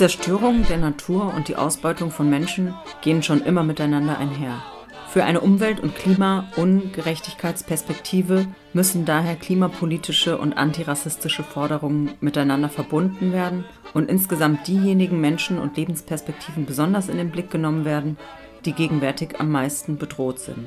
[0.00, 4.62] Zerstörung der Natur und die Ausbeutung von Menschen gehen schon immer miteinander einher.
[5.10, 14.08] Für eine Umwelt- und Klima-Ungerechtigkeitsperspektive müssen daher klimapolitische und antirassistische Forderungen miteinander verbunden werden und
[14.08, 18.16] insgesamt diejenigen Menschen und Lebensperspektiven besonders in den Blick genommen werden,
[18.64, 20.66] die gegenwärtig am meisten bedroht sind.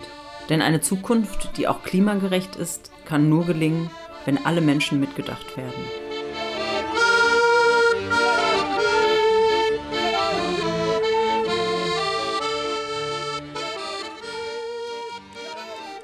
[0.49, 3.89] Denn eine Zukunft, die auch klimagerecht ist, kann nur gelingen,
[4.25, 6.02] wenn alle Menschen mitgedacht werden.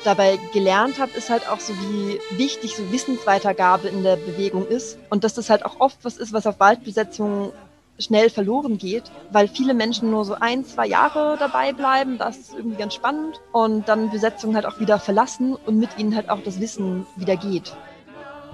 [0.04, 4.98] Dabei gelernt habe, ist halt auch so, wie wichtig so Wissensweitergabe in der Bewegung ist
[5.10, 7.52] und dass das halt auch oft was ist, was auf Waldbesetzungen
[8.00, 12.18] schnell verloren geht, weil viele Menschen nur so ein, zwei Jahre dabei bleiben.
[12.18, 13.42] Das ist irgendwie ganz spannend.
[13.52, 17.36] Und dann Besetzungen halt auch wieder verlassen und mit ihnen halt auch das Wissen wieder
[17.36, 17.76] geht.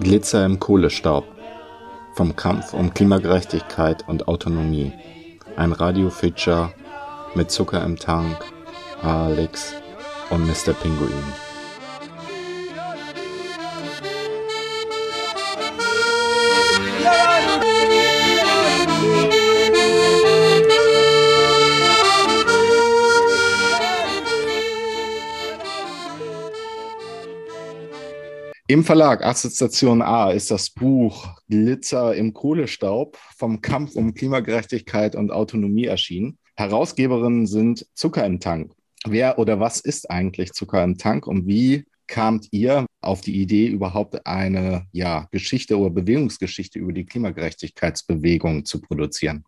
[0.00, 1.24] Glitzer im Kohlestaub.
[2.14, 4.92] Vom Kampf um Klimagerechtigkeit und Autonomie.
[5.56, 6.72] Ein Radio-Feature
[7.34, 8.38] mit Zucker im Tank,
[9.02, 9.74] Alex
[10.30, 10.72] und Mr.
[10.74, 11.12] Pinguin.
[28.68, 35.30] Im Verlag Assoziation A ist das Buch Glitzer im Kohlestaub vom Kampf um Klimagerechtigkeit und
[35.30, 36.38] Autonomie erschienen.
[36.56, 38.75] Herausgeberinnen sind Zucker im Tank.
[39.04, 43.66] Wer oder was ist eigentlich Zucker im Tank und wie kamt ihr auf die Idee,
[43.66, 49.44] überhaupt eine ja, Geschichte oder Bewegungsgeschichte über die Klimagerechtigkeitsbewegung zu produzieren?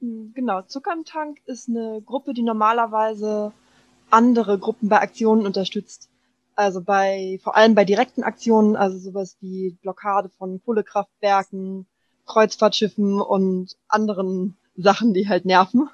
[0.00, 3.52] Genau, Zucker im Tank ist eine Gruppe, die normalerweise
[4.10, 6.10] andere Gruppen bei Aktionen unterstützt.
[6.56, 11.86] Also bei, vor allem bei direkten Aktionen, also sowas wie Blockade von Kohlekraftwerken,
[12.26, 15.88] Kreuzfahrtschiffen und anderen Sachen, die halt nerven.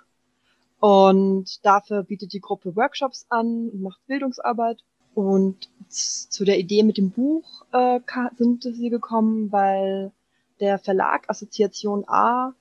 [0.80, 4.82] Und dafür bietet die Gruppe Workshops an und macht Bildungsarbeit.
[5.14, 8.00] Und zu der Idee mit dem Buch äh,
[8.36, 10.12] sind sie gekommen, weil
[10.60, 12.54] der Verlag Assoziation A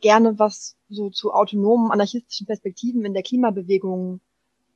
[0.00, 4.20] gerne was so zu autonomen anarchistischen Perspektiven in der Klimabewegung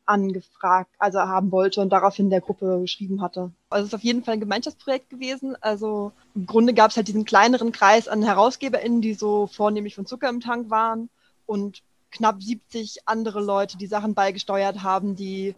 [0.07, 3.53] angefragt, also haben wollte und daraufhin der Gruppe geschrieben hatte.
[3.69, 5.57] Also es ist auf jeden Fall ein Gemeinschaftsprojekt gewesen.
[5.61, 10.07] Also im Grunde gab es halt diesen kleineren Kreis an HerausgeberInnen, die so vornehmlich von
[10.07, 11.11] Zucker im Tank waren
[11.45, 11.83] und
[12.17, 15.55] knapp 70 andere Leute, die Sachen beigesteuert haben, die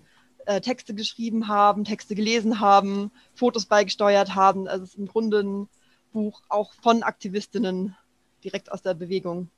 [0.47, 4.67] äh, Texte geschrieben haben, Texte gelesen haben, Fotos beigesteuert haben.
[4.67, 5.69] Also es ist im Grunde ein
[6.13, 7.97] Buch auch von Aktivistinnen
[8.43, 9.51] direkt aus der Bewegung.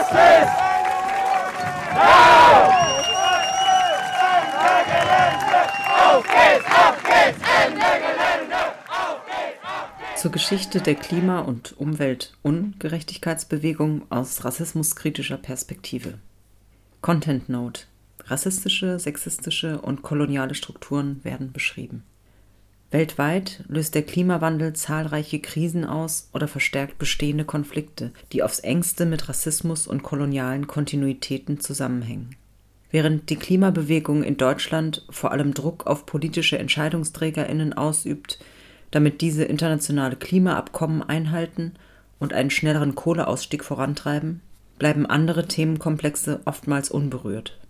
[0.00, 0.60] Justice!
[10.20, 16.18] Zur Geschichte der Klima- und Umweltungerechtigkeitsbewegung aus rassismuskritischer Perspektive.
[17.00, 17.84] Content Note.
[18.26, 22.02] Rassistische, sexistische und koloniale Strukturen werden beschrieben.
[22.90, 29.26] Weltweit löst der Klimawandel zahlreiche Krisen aus oder verstärkt bestehende Konflikte, die aufs engste mit
[29.26, 32.36] Rassismus und kolonialen Kontinuitäten zusammenhängen.
[32.90, 38.38] Während die Klimabewegung in Deutschland vor allem Druck auf politische Entscheidungsträgerinnen ausübt,
[38.90, 41.74] damit diese internationale Klimaabkommen einhalten
[42.18, 44.40] und einen schnelleren Kohleausstieg vorantreiben,
[44.78, 47.60] bleiben andere Themenkomplexe oftmals unberührt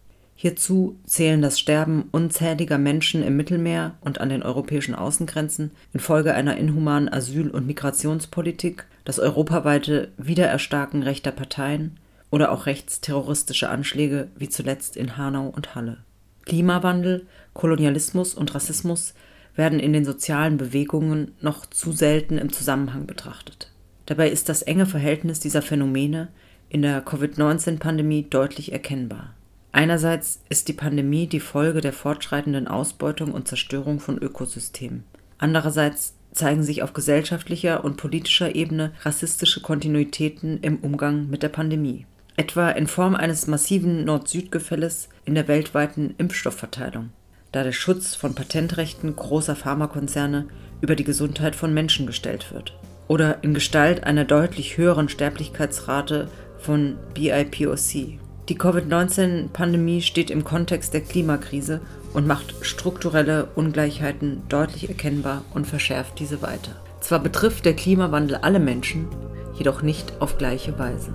[0.43, 6.57] Hierzu zählen das Sterben unzähliger Menschen im Mittelmeer und an den europäischen Außengrenzen infolge einer
[6.57, 11.99] inhumanen Asyl- und Migrationspolitik, das europaweite Wiedererstarken rechter Parteien
[12.31, 15.99] oder auch rechtsterroristische Anschläge wie zuletzt in Hanau und Halle.
[16.47, 19.13] Klimawandel, Kolonialismus und Rassismus
[19.55, 23.73] werden in den sozialen Bewegungen noch zu selten im Zusammenhang betrachtet.
[24.07, 26.29] Dabei ist das enge Verhältnis dieser Phänomene
[26.69, 29.35] in der Covid-19-Pandemie deutlich erkennbar
[29.73, 35.05] Einerseits ist die Pandemie die Folge der fortschreitenden Ausbeutung und Zerstörung von Ökosystemen.
[35.39, 42.07] Andererseits zeigen sich auf gesellschaftlicher und politischer Ebene rassistische Kontinuitäten im Umgang mit der Pandemie,
[42.37, 47.11] etwa in Form eines massiven Nord-Süd-Gefälles in der weltweiten Impfstoffverteilung,
[47.53, 50.47] da der Schutz von Patentrechten großer Pharmakonzerne
[50.81, 52.75] über die Gesundheit von Menschen gestellt wird,
[53.09, 58.19] oder in Gestalt einer deutlich höheren Sterblichkeitsrate von BIPOC
[58.51, 61.81] die Covid-19-Pandemie steht im Kontext der Klimakrise
[62.15, 66.73] und macht strukturelle Ungleichheiten deutlich erkennbar und verschärft diese weiter.
[66.99, 69.07] Zwar betrifft der Klimawandel alle Menschen,
[69.55, 71.15] jedoch nicht auf gleiche Weise.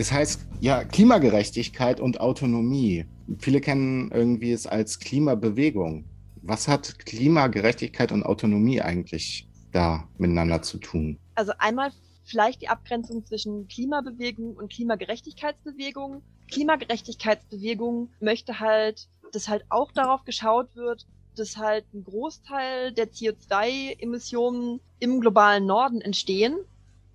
[0.00, 3.04] Es heißt ja Klimagerechtigkeit und Autonomie.
[3.38, 6.06] viele kennen irgendwie es als Klimabewegung.
[6.40, 11.18] Was hat Klimagerechtigkeit und Autonomie eigentlich da miteinander zu tun?
[11.34, 11.90] Also einmal
[12.24, 16.22] vielleicht die Abgrenzung zwischen Klimabewegung und Klimagerechtigkeitsbewegung.
[16.50, 21.06] Klimagerechtigkeitsbewegung möchte halt, dass halt auch darauf geschaut wird,
[21.36, 26.56] dass halt ein Großteil der CO2-Emissionen im globalen Norden entstehen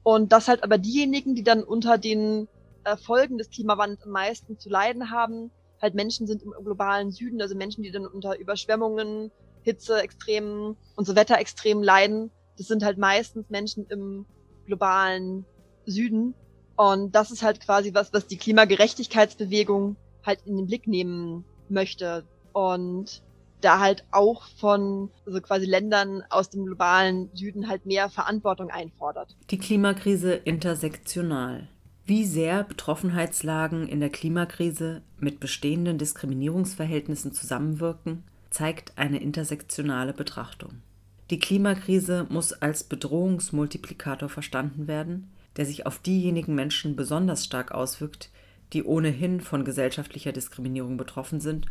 [0.03, 2.47] und dass halt aber diejenigen, die dann unter den
[2.85, 5.51] äh, Folgen des Klimawandels am meisten zu leiden haben,
[5.81, 9.31] halt Menschen sind im globalen Süden, also Menschen, die dann unter Überschwemmungen,
[9.63, 10.01] Hitze,
[10.95, 12.31] und so Wetterextremen leiden.
[12.57, 14.25] Das sind halt meistens Menschen im
[14.65, 15.45] globalen
[15.85, 16.35] Süden.
[16.75, 22.25] Und das ist halt quasi was, was die Klimagerechtigkeitsbewegung halt in den Blick nehmen möchte.
[22.53, 23.23] Und
[23.61, 29.35] da halt auch von also quasi Ländern aus dem globalen Süden halt mehr Verantwortung einfordert.
[29.49, 31.67] Die Klimakrise intersektional.
[32.07, 40.84] Wie sehr Betroffenheitslagen in der Klimakrise mit bestehenden Diskriminierungsverhältnissen zusammenwirken, zeigt eine intersektionale Betrachtung.
[41.31, 48.30] Die Klimakrise muss als Bedrohungsmultiplikator verstanden werden, der sich auf diejenigen Menschen besonders stark auswirkt,
[48.72, 51.66] die ohnehin von gesellschaftlicher Diskriminierung betroffen sind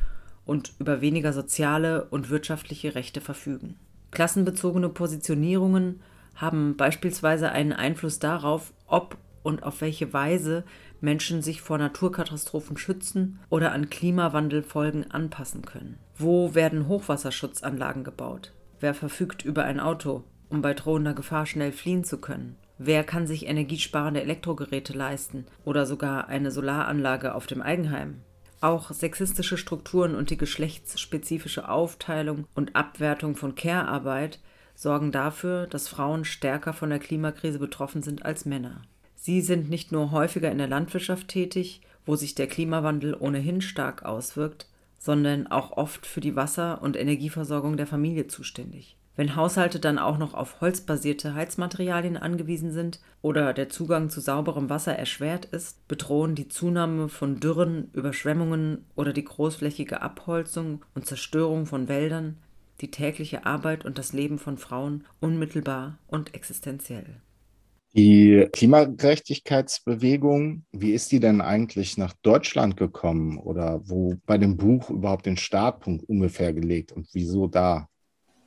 [0.45, 3.77] und über weniger soziale und wirtschaftliche Rechte verfügen.
[4.11, 6.01] Klassenbezogene Positionierungen
[6.35, 10.65] haben beispielsweise einen Einfluss darauf, ob und auf welche Weise
[11.01, 15.99] Menschen sich vor Naturkatastrophen schützen oder an Klimawandelfolgen anpassen können.
[16.17, 18.53] Wo werden Hochwasserschutzanlagen gebaut?
[18.81, 22.57] Wer verfügt über ein Auto, um bei drohender Gefahr schnell fliehen zu können?
[22.79, 28.23] Wer kann sich energiesparende Elektrogeräte leisten oder sogar eine Solaranlage auf dem Eigenheim?
[28.61, 34.41] Auch sexistische Strukturen und die geschlechtsspezifische Aufteilung und Abwertung von Care-Arbeit
[34.75, 38.83] sorgen dafür, dass Frauen stärker von der Klimakrise betroffen sind als Männer.
[39.25, 44.05] Sie sind nicht nur häufiger in der Landwirtschaft tätig, wo sich der Klimawandel ohnehin stark
[44.05, 44.69] auswirkt,
[44.99, 48.99] sondern auch oft für die Wasser- und Energieversorgung der Familie zuständig.
[49.17, 54.69] Wenn Haushalte dann auch noch auf holzbasierte Heizmaterialien angewiesen sind oder der Zugang zu sauberem
[54.69, 61.65] Wasser erschwert ist, bedrohen die Zunahme von Dürren, Überschwemmungen oder die großflächige Abholzung und Zerstörung
[61.65, 62.37] von Wäldern
[62.83, 67.23] die tägliche Arbeit und das Leben von Frauen unmittelbar und existenziell.
[67.97, 74.91] Die Klimagerechtigkeitsbewegung, wie ist die denn eigentlich nach Deutschland gekommen oder wo bei dem Buch
[74.91, 77.89] überhaupt den Startpunkt ungefähr gelegt und wieso da?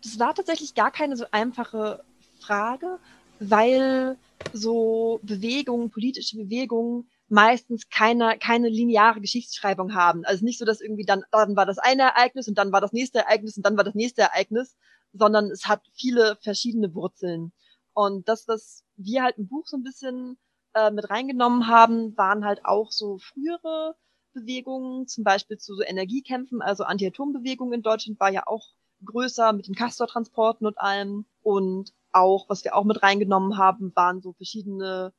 [0.04, 2.04] Das war tatsächlich gar keine so einfache
[2.42, 3.00] Frage,
[3.40, 4.18] weil
[4.52, 10.26] so Bewegungen, politische Bewegungen meistens keine, keine lineare Geschichtsschreibung haben.
[10.26, 12.92] Also nicht so, dass irgendwie dann, dann war das eine Ereignis und dann war das
[12.92, 14.76] nächste Ereignis und dann war das nächste Ereignis,
[15.14, 17.54] sondern es hat viele verschiedene Wurzeln.
[17.98, 20.38] Und das, was wir halt im Buch so ein bisschen
[20.76, 23.96] äh, mit reingenommen haben, waren halt auch so frühere
[24.34, 28.68] Bewegungen, zum Beispiel zu so Energiekämpfen, also Anti-Atom-Bewegung in Deutschland war ja auch
[29.04, 31.26] größer mit den Castor-Transporten und allem.
[31.42, 35.12] Und auch, was wir auch mit reingenommen haben, waren so verschiedene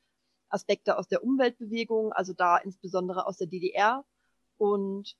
[0.49, 4.05] Aspekte aus der Umweltbewegung, also da insbesondere aus der DDR.
[4.57, 5.17] Und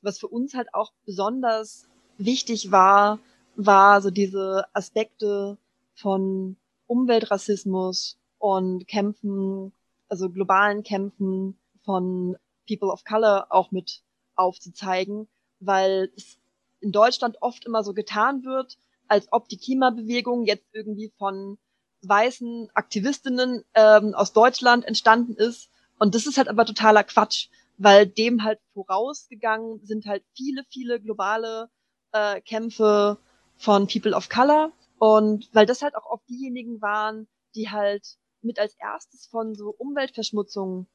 [0.00, 1.86] was für uns halt auch besonders
[2.16, 3.18] wichtig war,
[3.56, 5.58] war so diese Aspekte
[5.92, 9.72] von Umweltrassismus und Kämpfen,
[10.08, 12.36] also globalen Kämpfen von
[12.68, 14.02] People of Color auch mit
[14.36, 15.28] aufzuzeigen,
[15.60, 16.38] weil es
[16.80, 18.76] in Deutschland oft immer so getan wird,
[19.08, 21.58] als ob die Klimabewegung jetzt irgendwie von
[22.02, 25.70] weißen Aktivistinnen ähm, aus Deutschland entstanden ist.
[25.98, 27.48] Und das ist halt aber totaler Quatsch,
[27.78, 31.70] weil dem halt vorausgegangen sind halt viele, viele globale
[32.12, 33.18] äh, Kämpfe
[33.56, 34.72] von People of Color
[35.04, 39.68] und weil das halt auch oft diejenigen waren, die halt mit als erstes von so
[39.76, 40.86] Umweltverschmutzungen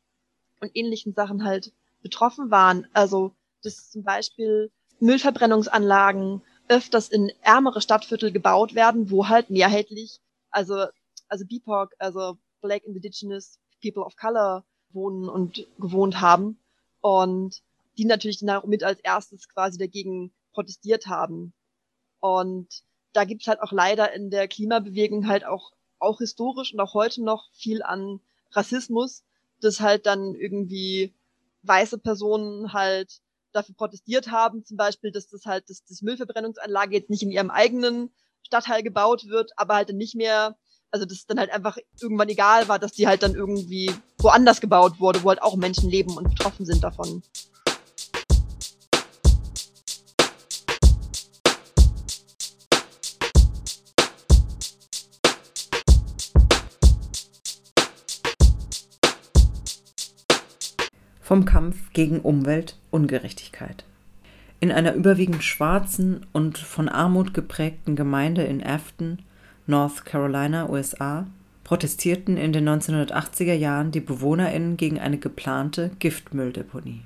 [0.61, 2.87] und ähnlichen Sachen halt betroffen waren.
[2.93, 10.87] Also, dass zum Beispiel Müllverbrennungsanlagen öfters in ärmere Stadtviertel gebaut werden, wo halt mehrheitlich, also,
[11.27, 16.57] also BIPOC, also Black Indigenous People of Color wohnen und gewohnt haben.
[17.01, 17.61] Und
[17.99, 21.53] die natürlich dann auch mit als erstes quasi dagegen protestiert haben.
[22.21, 26.93] Und da gibt's halt auch leider in der Klimabewegung halt auch, auch historisch und auch
[26.93, 28.19] heute noch viel an
[28.51, 29.23] Rassismus,
[29.61, 31.13] dass halt dann irgendwie
[31.63, 37.09] weiße Personen halt dafür protestiert haben, zum Beispiel, dass das halt, dass das Müllverbrennungsanlage jetzt
[37.09, 38.11] nicht in ihrem eigenen
[38.43, 40.55] Stadtteil gebaut wird, aber halt dann nicht mehr,
[40.91, 44.61] also dass es dann halt einfach irgendwann egal war, dass die halt dann irgendwie woanders
[44.61, 47.23] gebaut wurde, wo halt auch Menschen leben und betroffen sind davon.
[61.29, 63.85] Vom Kampf gegen Umweltungerechtigkeit.
[64.59, 69.19] In einer überwiegend schwarzen und von Armut geprägten Gemeinde in Afton,
[69.67, 71.27] North Carolina, USA,
[71.63, 77.01] protestierten in den 1980er Jahren die BewohnerInnen gegen eine geplante Giftmülldeponie.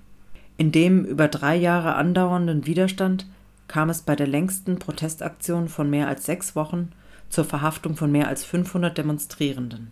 [0.56, 3.27] In dem über drei Jahre andauernden Widerstand
[3.68, 6.94] kam es bei der längsten Protestaktion von mehr als sechs Wochen
[7.27, 9.92] zur Verhaftung von mehr als 500 Demonstrierenden.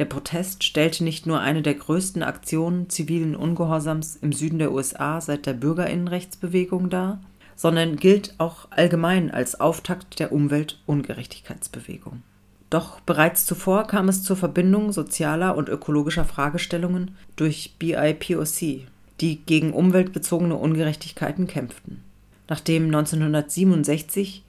[0.00, 5.20] Der Protest stellte nicht nur eine der größten Aktionen zivilen Ungehorsams im Süden der USA
[5.20, 7.20] seit der Bürgerinnenrechtsbewegung dar,
[7.54, 12.22] sondern gilt auch allgemein als Auftakt der Umweltungerechtigkeitsbewegung.
[12.70, 18.86] Doch bereits zuvor kam es zur Verbindung sozialer und ökologischer Fragestellungen durch BIPOC,
[19.20, 22.02] die gegen umweltbezogene Ungerechtigkeiten kämpften.
[22.48, 24.44] Nachdem 1967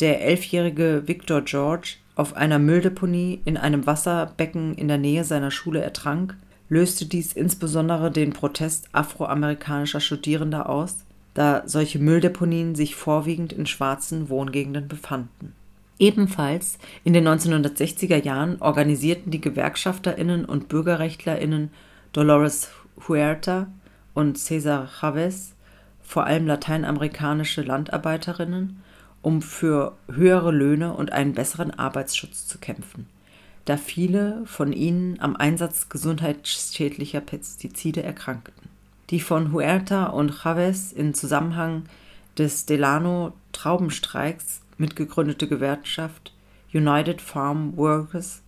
[0.00, 5.82] der elfjährige Victor George auf einer Mülldeponie in einem Wasserbecken in der Nähe seiner Schule
[5.82, 6.36] ertrank,
[6.68, 11.04] löste dies insbesondere den Protest afroamerikanischer Studierender aus,
[11.34, 15.52] da solche Mülldeponien sich vorwiegend in schwarzen Wohngegenden befanden.
[15.98, 21.70] Ebenfalls in den 1960er Jahren organisierten die Gewerkschafterinnen und Bürgerrechtlerinnen
[22.12, 22.70] Dolores
[23.06, 23.68] Huerta
[24.14, 25.54] und Cesar Chavez
[26.02, 28.82] vor allem lateinamerikanische Landarbeiterinnen
[29.26, 33.08] um für höhere Löhne und einen besseren Arbeitsschutz zu kämpfen,
[33.64, 38.68] da viele von ihnen am Einsatz gesundheitsschädlicher Pestizide erkrankten.
[39.10, 41.86] Die von Huerta und Chavez in Zusammenhang
[42.38, 46.32] des Delano-Traubenstreiks mitgegründete Gewerkschaft
[46.72, 48.42] United Farm Workers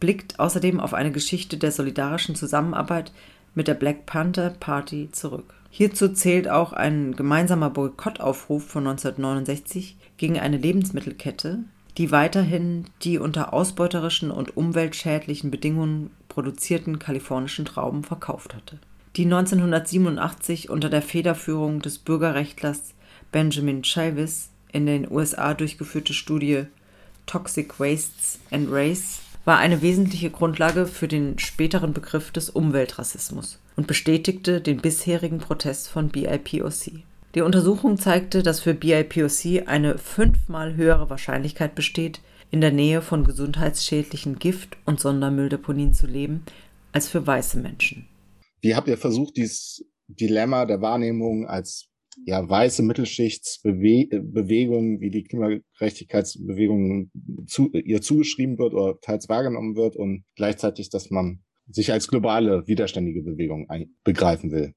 [0.00, 3.12] blickt außerdem auf eine Geschichte der solidarischen Zusammenarbeit
[3.54, 5.59] mit der Black Panther Party zurück.
[5.70, 11.60] Hierzu zählt auch ein gemeinsamer Boykottaufruf von 1969 gegen eine Lebensmittelkette,
[11.96, 18.78] die weiterhin die unter ausbeuterischen und umweltschädlichen Bedingungen produzierten kalifornischen Trauben verkauft hatte.
[19.16, 22.94] Die 1987 unter der Federführung des Bürgerrechtlers
[23.32, 26.64] Benjamin Chavis in den USA durchgeführte Studie
[27.26, 33.86] Toxic Wastes and Race war eine wesentliche Grundlage für den späteren Begriff des Umweltrassismus und
[33.86, 37.02] bestätigte den bisherigen Protest von BIPOC.
[37.34, 42.20] Die Untersuchung zeigte, dass für BIPOC eine fünfmal höhere Wahrscheinlichkeit besteht,
[42.50, 46.44] in der Nähe von gesundheitsschädlichen Gift- und Sondermülldeponien zu leben,
[46.92, 48.06] als für weiße Menschen.
[48.60, 51.88] Wie habt ihr versucht, dieses Dilemma der Wahrnehmung als
[52.26, 57.10] ja, weiße Mittelschichtsbewegung, wie die Klimagerechtigkeitsbewegung
[57.46, 62.66] zu, ihr zugeschrieben wird oder teils wahrgenommen wird und gleichzeitig, dass man sich als globale
[62.66, 63.68] widerständige Bewegung
[64.04, 64.74] begreifen will.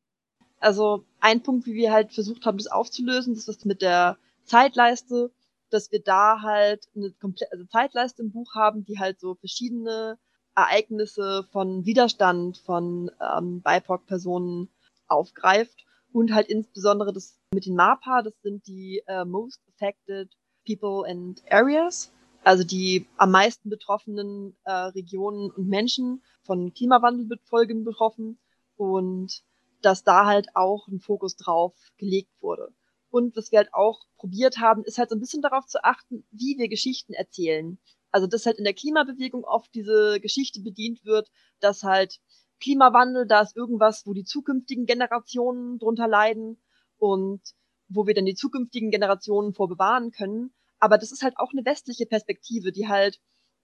[0.59, 5.31] Also ein Punkt, wie wir halt versucht haben, das aufzulösen, das ist mit der Zeitleiste,
[5.69, 10.17] dass wir da halt eine komplette also Zeitleiste im Buch haben, die halt so verschiedene
[10.55, 14.69] Ereignisse von Widerstand von ähm, BIPOC-Personen
[15.07, 20.31] aufgreift und halt insbesondere das mit den MAPA, das sind die äh, Most Affected
[20.65, 22.12] People and Areas,
[22.43, 28.39] also die am meisten betroffenen äh, Regionen und Menschen von Klimawandelfolgen betroffen
[28.75, 29.43] und
[29.81, 32.69] dass da halt auch ein Fokus drauf gelegt wurde.
[33.09, 36.25] Und was wir halt auch probiert haben, ist halt so ein bisschen darauf zu achten,
[36.31, 37.77] wie wir Geschichten erzählen.
[38.11, 42.19] Also dass halt in der Klimabewegung oft diese Geschichte bedient wird, dass halt
[42.59, 46.61] Klimawandel, da ist irgendwas, wo die zukünftigen Generationen drunter leiden
[46.97, 47.41] und
[47.89, 50.53] wo wir dann die zukünftigen Generationen vor bewahren können.
[50.83, 53.21] Aber das ist halt auch eine westliche Perspektive, die halt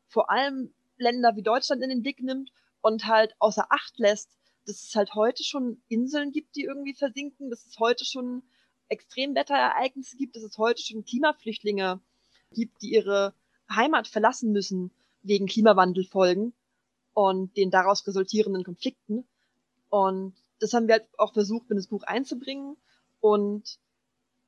[0.08, 2.50] vor allem Länder wie Deutschland in den Blick nimmt
[2.80, 7.50] und halt außer Acht lässt, dass es halt heute schon Inseln gibt, die irgendwie versinken,
[7.50, 8.44] dass es heute schon
[8.88, 12.00] Extremwetterereignisse gibt, dass es heute schon Klimaflüchtlinge
[12.54, 13.34] gibt, die ihre
[13.70, 14.90] Heimat verlassen müssen
[15.22, 16.54] wegen Klimawandelfolgen
[17.14, 19.28] und den daraus resultierenden Konflikten.
[19.90, 22.78] Und das haben wir halt auch versucht, in das Buch einzubringen.
[23.20, 23.78] Und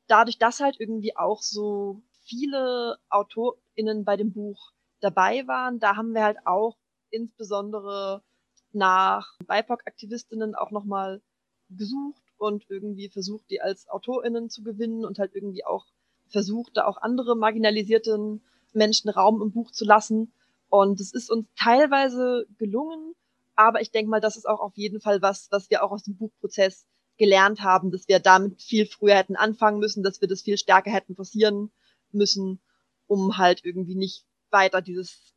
[0.08, 2.02] dadurch, dass halt irgendwie auch so
[2.32, 4.72] viele AutorInnen bei dem Buch
[5.02, 6.78] dabei waren, da haben wir halt auch
[7.10, 8.24] insbesondere
[8.72, 11.22] nach BIPOC-Aktivistinnen auch nochmal
[11.70, 15.86] gesucht und irgendwie versucht, die als AutorInnen zu gewinnen und halt irgendwie auch
[16.30, 20.32] versucht, da auch andere marginalisierten Menschen Raum im Buch zu lassen.
[20.70, 23.14] Und es ist uns teilweise gelungen,
[23.56, 26.04] aber ich denke mal, das ist auch auf jeden Fall was, was wir auch aus
[26.04, 30.42] dem Buchprozess gelernt haben, dass wir damit viel früher hätten anfangen müssen, dass wir das
[30.42, 31.72] viel stärker hätten forcieren
[32.14, 32.60] müssen,
[33.08, 35.34] um halt irgendwie nicht weiter dieses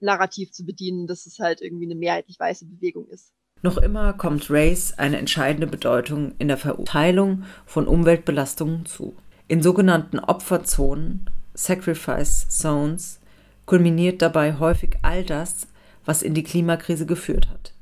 [0.00, 3.32] Narrativ zu bedienen, dass es halt irgendwie eine mehrheitlich weiße Bewegung ist.
[3.62, 9.16] Noch immer kommt Race eine entscheidende Bedeutung in der Verteilung von Umweltbelastungen zu.
[9.48, 13.20] In sogenannten Opferzonen, Sacrifice Zones,
[13.64, 15.66] kulminiert dabei häufig all das,
[16.04, 17.72] was in die Klimakrise geführt hat.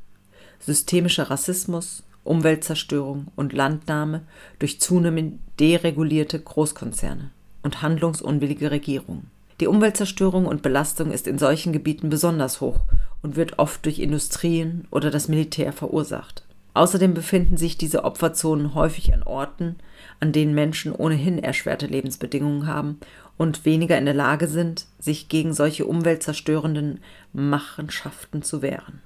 [0.61, 4.27] Systemischer Rassismus, Umweltzerstörung und Landnahme
[4.59, 7.31] durch zunehmend deregulierte Großkonzerne
[7.64, 9.30] und handlungsunwillige Regierungen.
[9.61, 12.80] Die Umweltzerstörung und Belastung ist in solchen Gebieten besonders hoch
[13.23, 16.44] und wird oft durch Industrien oder das Militär verursacht.
[16.75, 19.76] Außerdem befinden sich diese Opferzonen häufig an Orten,
[20.18, 22.99] an denen Menschen ohnehin erschwerte Lebensbedingungen haben
[23.37, 27.00] und weniger in der Lage sind, sich gegen solche umweltzerstörenden
[27.33, 29.00] Machenschaften zu wehren.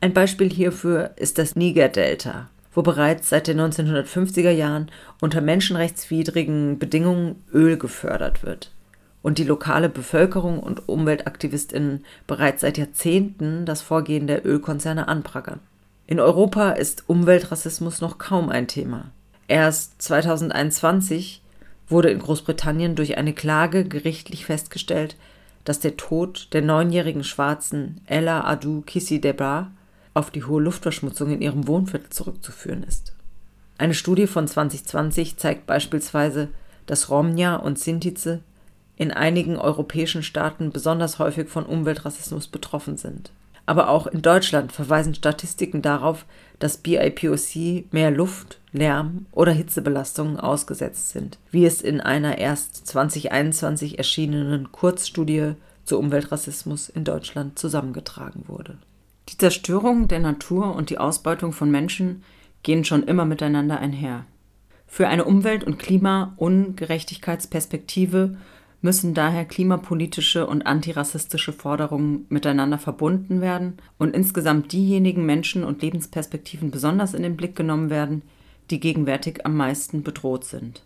[0.00, 4.90] Ein Beispiel hierfür ist das Niger-Delta, wo bereits seit den 1950er Jahren
[5.20, 8.72] unter menschenrechtswidrigen Bedingungen Öl gefördert wird
[9.24, 15.60] und die lokale Bevölkerung und Umweltaktivistinnen bereits seit Jahrzehnten das Vorgehen der Ölkonzerne anprangern.
[16.06, 19.06] In Europa ist Umweltrassismus noch kaum ein Thema.
[19.48, 21.40] Erst 2021
[21.88, 25.16] wurde in Großbritannien durch eine Klage gerichtlich festgestellt,
[25.64, 29.70] dass der Tod der neunjährigen Schwarzen Ella Adu Kissi Debra
[30.14, 33.12] auf die hohe Luftverschmutzung in ihrem Wohnviertel zurückzuführen ist.
[33.76, 36.48] Eine Studie von 2020 zeigt beispielsweise,
[36.86, 38.40] dass Romnia und Sintize
[38.96, 43.32] in einigen europäischen Staaten besonders häufig von Umweltrassismus betroffen sind.
[43.66, 46.26] Aber auch in Deutschland verweisen Statistiken darauf,
[46.58, 53.98] dass BIPOC mehr Luft, Lärm oder Hitzebelastungen ausgesetzt sind, wie es in einer erst 2021
[53.98, 55.54] erschienenen Kurzstudie
[55.84, 58.76] zu Umweltrassismus in Deutschland zusammengetragen wurde.
[59.28, 62.24] Die Zerstörung der Natur und die Ausbeutung von Menschen
[62.62, 64.26] gehen schon immer miteinander einher.
[64.86, 68.36] Für eine Umwelt- und Klima-Ungerechtigkeitsperspektive
[68.84, 76.70] müssen daher klimapolitische und antirassistische Forderungen miteinander verbunden werden und insgesamt diejenigen Menschen und Lebensperspektiven
[76.70, 78.22] besonders in den Blick genommen werden,
[78.70, 80.82] die gegenwärtig am meisten bedroht sind.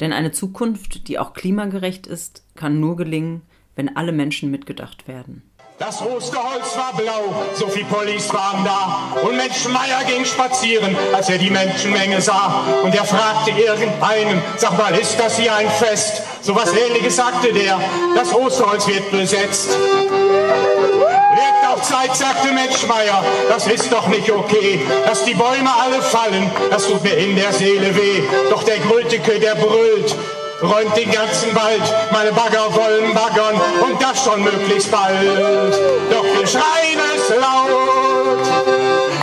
[0.00, 3.42] Denn eine Zukunft, die auch klimagerecht ist, kann nur gelingen,
[3.76, 5.42] wenn alle Menschen mitgedacht werden.
[5.84, 9.20] Das Osterholz war blau, so viel Police waren da.
[9.20, 12.62] Und Menschenmeier ging spazieren, als er die Menschenmenge sah.
[12.84, 16.22] Und er fragte irgendeinen, sag mal, ist das hier ein Fest?
[16.40, 17.80] So was ähnliches sagte der,
[18.14, 19.70] das Osterholz wird besetzt.
[19.70, 26.48] Wird auch Zeit, sagte Menschmeier, das ist doch nicht okay, dass die Bäume alle fallen,
[26.70, 28.22] das tut mir in der Seele weh.
[28.50, 30.14] Doch der Grülteke, der brüllt,
[30.62, 31.82] räumt den ganzen Wald.
[32.12, 35.74] Meine Bagger wollen baggern und das schon möglichst bald.
[36.10, 38.46] Doch wir schreien es laut,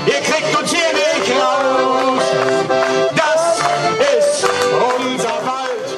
[0.06, 2.23] ihr kriegt uns hier nicht raus.
[3.15, 3.60] Das
[4.17, 4.47] ist
[4.97, 5.89] unser Wald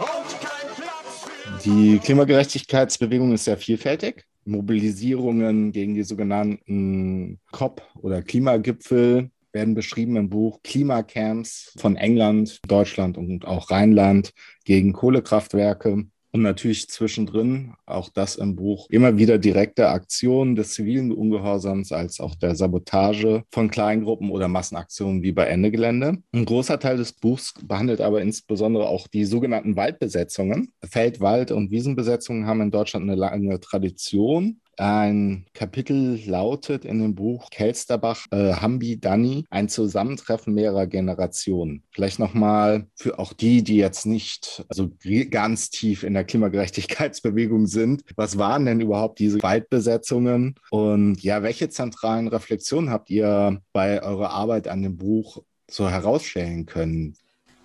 [0.00, 1.60] und kein Platz für...
[1.64, 4.24] Die Klimagerechtigkeitsbewegung ist sehr vielfältig.
[4.44, 13.18] Mobilisierungen gegen die sogenannten COP oder Klimagipfel werden beschrieben im Buch Klimacamps von England, Deutschland
[13.18, 14.32] und auch Rheinland
[14.64, 16.04] gegen Kohlekraftwerke.
[16.30, 22.20] Und natürlich zwischendrin, auch das im Buch, immer wieder direkte Aktionen des zivilen Ungehorsams als
[22.20, 26.18] auch der Sabotage von Kleingruppen oder Massenaktionen wie bei Ende Gelände.
[26.32, 30.70] Ein großer Teil des Buchs behandelt aber insbesondere auch die sogenannten Waldbesetzungen.
[30.84, 34.60] Feld-, Wald- und Wiesenbesetzungen haben in Deutschland eine lange Tradition.
[34.78, 41.82] Ein Kapitel lautet in dem Buch Kelsterbach, äh, Hambi Dani, ein Zusammentreffen mehrerer Generationen.
[41.90, 44.88] Vielleicht nochmal für auch die, die jetzt nicht also
[45.30, 48.04] ganz tief in der Klimagerechtigkeitsbewegung sind.
[48.14, 50.54] Was waren denn überhaupt diese Waldbesetzungen?
[50.70, 56.66] Und ja, welche zentralen Reflexionen habt ihr bei eurer Arbeit an dem Buch so herausstellen
[56.66, 57.14] können?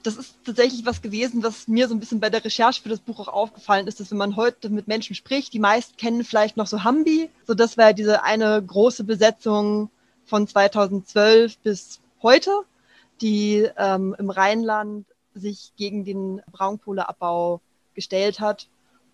[0.04, 3.00] Das ist tatsächlich was gewesen, was mir so ein bisschen bei der Recherche für das
[3.00, 6.58] Buch auch aufgefallen ist, dass wenn man heute mit Menschen spricht, die meisten kennen vielleicht
[6.58, 7.30] noch so Hambi.
[7.48, 9.89] So, das war ja diese eine große Besetzung
[10.26, 12.52] von 2012 bis heute,
[13.22, 17.62] die ähm, im Rheinland sich gegen den Braunkohleabbau
[17.96, 18.68] gestellt hat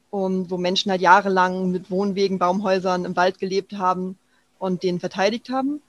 [0.10, 4.18] und wo Menschen halt jahrelang mit Wohnwegen, Baumhäusern im Wald gelebt haben
[4.58, 5.82] und den verteidigt haben.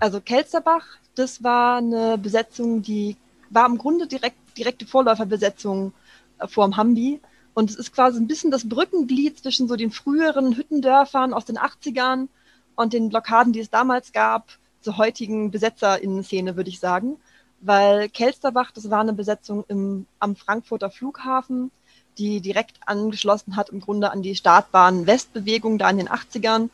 [0.00, 0.84] Also Kelsterbach,
[1.14, 3.16] das war eine Besetzung, die
[3.50, 5.92] war im Grunde direkt, direkte Vorläuferbesetzung
[6.38, 7.20] äh, vorm Hambi.
[7.54, 11.58] Und es ist quasi ein bisschen das Brückenglied zwischen so den früheren Hüttendörfern aus den
[11.58, 12.28] 80ern
[12.76, 14.46] und den Blockaden, die es damals gab,
[14.80, 17.16] zur heutigen BesetzerInnen-Szene, würde ich sagen.
[17.60, 21.72] Weil Kelsterbach, das war eine Besetzung im, am Frankfurter Flughafen,
[22.16, 26.70] die direkt angeschlossen hat im Grunde an die Startbahn-Westbewegung da in den 80ern.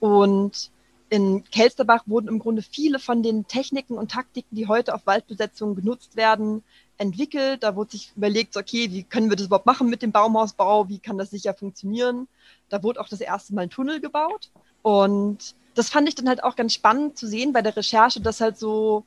[0.00, 0.70] Und
[1.10, 5.76] in Kelsterbach wurden im Grunde viele von den Techniken und Taktiken, die heute auf Waldbesetzungen
[5.76, 6.62] genutzt werden,
[6.98, 7.62] entwickelt.
[7.62, 10.88] Da wurde sich überlegt, okay, wie können wir das überhaupt machen mit dem Baumhausbau?
[10.88, 12.28] Wie kann das sicher funktionieren?
[12.68, 14.50] Da wurde auch das erste Mal ein Tunnel gebaut.
[14.82, 18.40] Und das fand ich dann halt auch ganz spannend zu sehen bei der Recherche, dass
[18.40, 19.04] halt so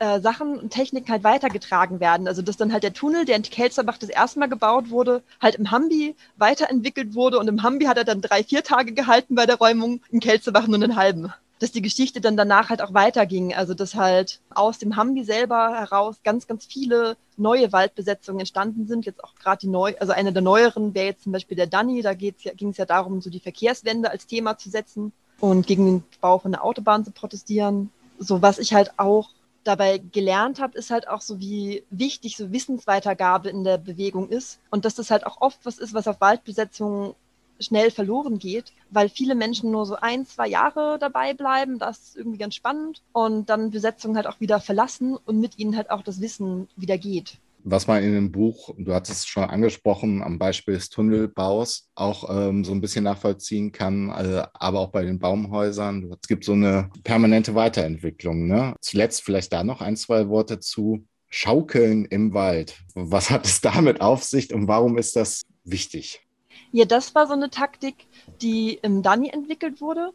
[0.00, 2.26] äh, Sachen und Techniken halt weitergetragen werden.
[2.26, 5.54] Also dass dann halt der Tunnel, der in Kelsterbach das erste Mal gebaut wurde, halt
[5.54, 9.46] im Hambi weiterentwickelt wurde und im Hambi hat er dann drei, vier Tage gehalten bei
[9.46, 11.32] der Räumung, in Kelsterbach nur einen halben.
[11.60, 13.54] dass die Geschichte dann danach halt auch weiterging.
[13.54, 19.06] Also dass halt aus dem Hambi selber heraus ganz, ganz viele neue Waldbesetzungen entstanden sind.
[19.06, 22.00] Jetzt auch gerade die neu, also eine der neueren wäre jetzt zum Beispiel der Danny.
[22.02, 26.04] Da ging es ja darum, so die Verkehrswende als Thema zu setzen und gegen den
[26.20, 27.90] Bau von der Autobahn zu protestieren.
[28.18, 29.28] So was ich halt auch
[29.64, 34.58] dabei gelernt habe, ist halt auch so, wie wichtig so Wissensweitergabe in der Bewegung ist
[34.70, 37.14] und dass das halt auch oft was ist, was auf Waldbesetzungen
[37.60, 41.78] schnell verloren geht, weil viele Menschen nur so ein, zwei Jahre dabei bleiben.
[41.78, 43.02] Das ist irgendwie ganz spannend.
[43.12, 46.98] Und dann Besetzungen halt auch wieder verlassen und mit ihnen halt auch das Wissen wieder
[46.98, 47.38] geht.
[47.64, 52.28] Was man in dem Buch, du hattest es schon angesprochen, am Beispiel des Tunnelbaus auch
[52.30, 56.14] ähm, so ein bisschen nachvollziehen kann, äh, aber auch bei den Baumhäusern.
[56.20, 58.46] Es gibt so eine permanente Weiterentwicklung.
[58.46, 58.74] Ne?
[58.80, 61.06] Zuletzt vielleicht da noch ein, zwei Worte zu.
[61.32, 62.76] Schaukeln im Wald.
[62.94, 66.20] Was hat es damit auf sich und warum ist das wichtig?
[66.72, 68.06] Ja, das war so eine Taktik,
[68.42, 70.10] die im Dani entwickelt wurde.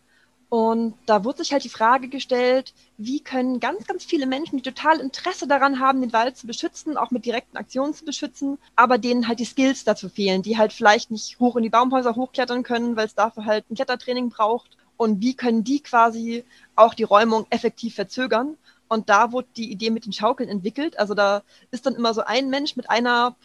[0.50, 4.62] Und da wurde sich halt die Frage gestellt, wie können ganz, ganz viele Menschen, die
[4.62, 8.98] total Interesse daran haben, den Wald zu beschützen, auch mit direkten Aktionen zu beschützen, aber
[8.98, 12.64] denen halt die Skills dazu fehlen, die halt vielleicht nicht hoch in die Baumhäuser hochklettern
[12.64, 14.78] können, weil es dafür halt ein Klettertraining braucht.
[14.98, 18.56] Und wie können die quasi auch die Räumung effektiv verzögern?
[18.88, 21.00] Und da wurde die Idee mit den Schaukeln entwickelt.
[21.00, 23.36] Also da ist dann immer so ein Mensch mit einer,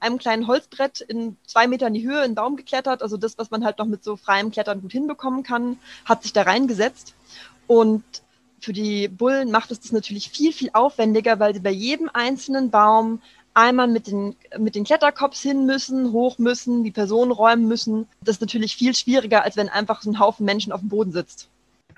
[0.00, 3.02] einem kleinen Holzbrett in zwei Meter in die Höhe in den Baum geklettert.
[3.02, 6.32] Also das, was man halt noch mit so freiem Klettern gut hinbekommen kann, hat sich
[6.32, 7.14] da reingesetzt.
[7.66, 8.02] Und
[8.60, 12.70] für die Bullen macht es das natürlich viel, viel aufwendiger, weil sie bei jedem einzelnen
[12.70, 13.22] Baum
[13.54, 18.06] einmal mit den, mit den Kletterkops hin müssen, hoch müssen, die Person räumen müssen.
[18.22, 21.12] Das ist natürlich viel schwieriger, als wenn einfach so ein Haufen Menschen auf dem Boden
[21.12, 21.48] sitzt.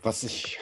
[0.03, 0.59] Was ich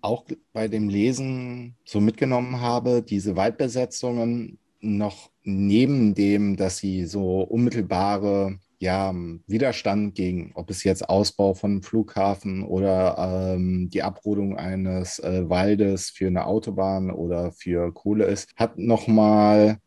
[0.00, 7.40] auch bei dem Lesen so mitgenommen habe, diese Waldbesetzungen noch neben dem, dass sie so
[7.40, 9.12] unmittelbare ja,
[9.46, 16.10] Widerstand gegen, ob es jetzt Ausbau von Flughafen oder ähm, die Abrodung eines äh, Waldes
[16.10, 19.78] für eine Autobahn oder für Kohle ist, hat nochmal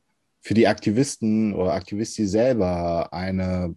[0.42, 3.76] für die Aktivisten oder Aktivisti selber eine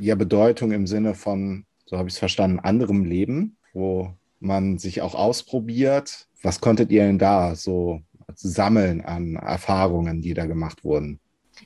[0.00, 5.02] ja, Bedeutung im Sinne von, so habe ich es verstanden, anderem Leben, wo man sich
[5.02, 6.26] auch ausprobiert.
[6.42, 8.00] Was konntet ihr denn da so
[8.34, 11.20] sammeln an Erfahrungen, die da gemacht wurden?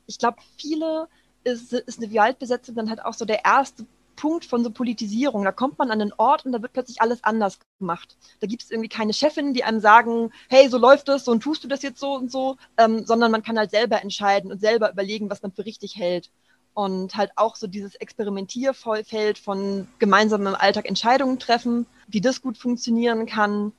[0.07, 1.09] Ich glaube, viele
[1.45, 5.45] ist, ist eine Waldbesetzung dann halt auch so der erste Punkt von so Politisierung.
[5.45, 8.17] Da kommt man an einen Ort und da wird plötzlich alles anders gemacht.
[8.41, 11.43] Da gibt es irgendwie keine Chefin, die einem sagen, hey, so läuft es, so und
[11.43, 14.61] tust du das jetzt so und so, ähm, sondern man kann halt selber entscheiden und
[14.61, 16.31] selber überlegen, was man für richtig hält
[16.75, 22.59] und halt auch so dieses Experimentierfeld von gemeinsam im Alltag Entscheidungen treffen, wie das gut
[22.59, 23.73] funktionieren kann.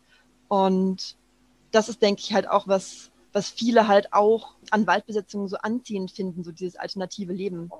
[0.47, 1.15] Und
[1.71, 6.11] das ist, denke ich, halt auch was, was viele halt auch an Waldbesetzungen so anziehend
[6.11, 7.71] finden, so dieses alternative Leben.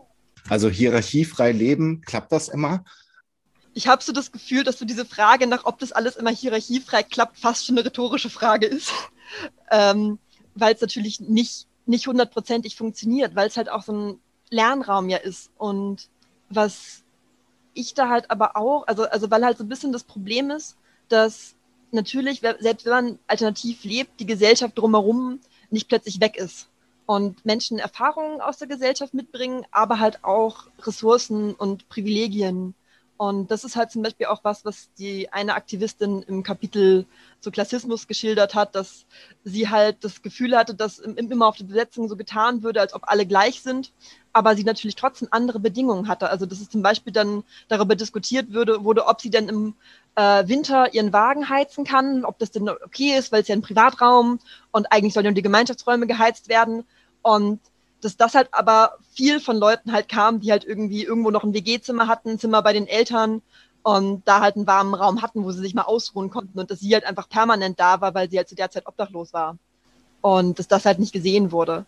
[0.49, 2.83] Also hierarchiefrei leben, klappt das immer?
[3.73, 7.03] Ich habe so das Gefühl, dass so diese Frage nach, ob das alles immer hierarchiefrei
[7.03, 8.91] klappt, fast schon eine rhetorische Frage ist.
[9.71, 10.19] ähm,
[10.55, 15.17] weil es natürlich nicht, nicht hundertprozentig funktioniert, weil es halt auch so ein Lernraum ja
[15.17, 15.49] ist.
[15.57, 16.09] Und
[16.49, 17.03] was
[17.73, 20.77] ich da halt aber auch, also, also weil halt so ein bisschen das Problem ist,
[21.10, 21.55] dass
[21.91, 26.67] natürlich, selbst wenn man alternativ lebt, die Gesellschaft drumherum nicht plötzlich weg ist.
[27.05, 32.73] Und Menschen Erfahrungen aus der Gesellschaft mitbringen, aber halt auch Ressourcen und Privilegien.
[33.21, 37.05] Und das ist halt zum Beispiel auch was, was die eine Aktivistin im Kapitel
[37.39, 39.05] zu Klassismus geschildert hat, dass
[39.43, 43.03] sie halt das Gefühl hatte, dass immer auf der Besetzung so getan würde, als ob
[43.05, 43.93] alle gleich sind,
[44.34, 46.31] aber sie natürlich trotzdem andere Bedingungen hatte.
[46.31, 49.75] Also dass es zum Beispiel dann darüber diskutiert würde, wurde, ob sie denn im
[50.15, 53.62] äh, Winter ihren Wagen heizen kann, ob das denn okay ist, weil es ja ein
[53.62, 54.39] Privatraum
[54.71, 56.86] und eigentlich sollen ja die Gemeinschaftsräume geheizt werden.
[57.21, 57.60] Und
[58.01, 61.53] dass das halt aber viel von Leuten halt kam, die halt irgendwie irgendwo noch ein
[61.53, 63.41] WG-Zimmer hatten, ein Zimmer bei den Eltern
[63.83, 66.79] und da halt einen warmen Raum hatten, wo sie sich mal ausruhen konnten und dass
[66.79, 69.57] sie halt einfach permanent da war, weil sie halt zu der Zeit obdachlos war.
[70.21, 71.85] Und dass das halt nicht gesehen wurde.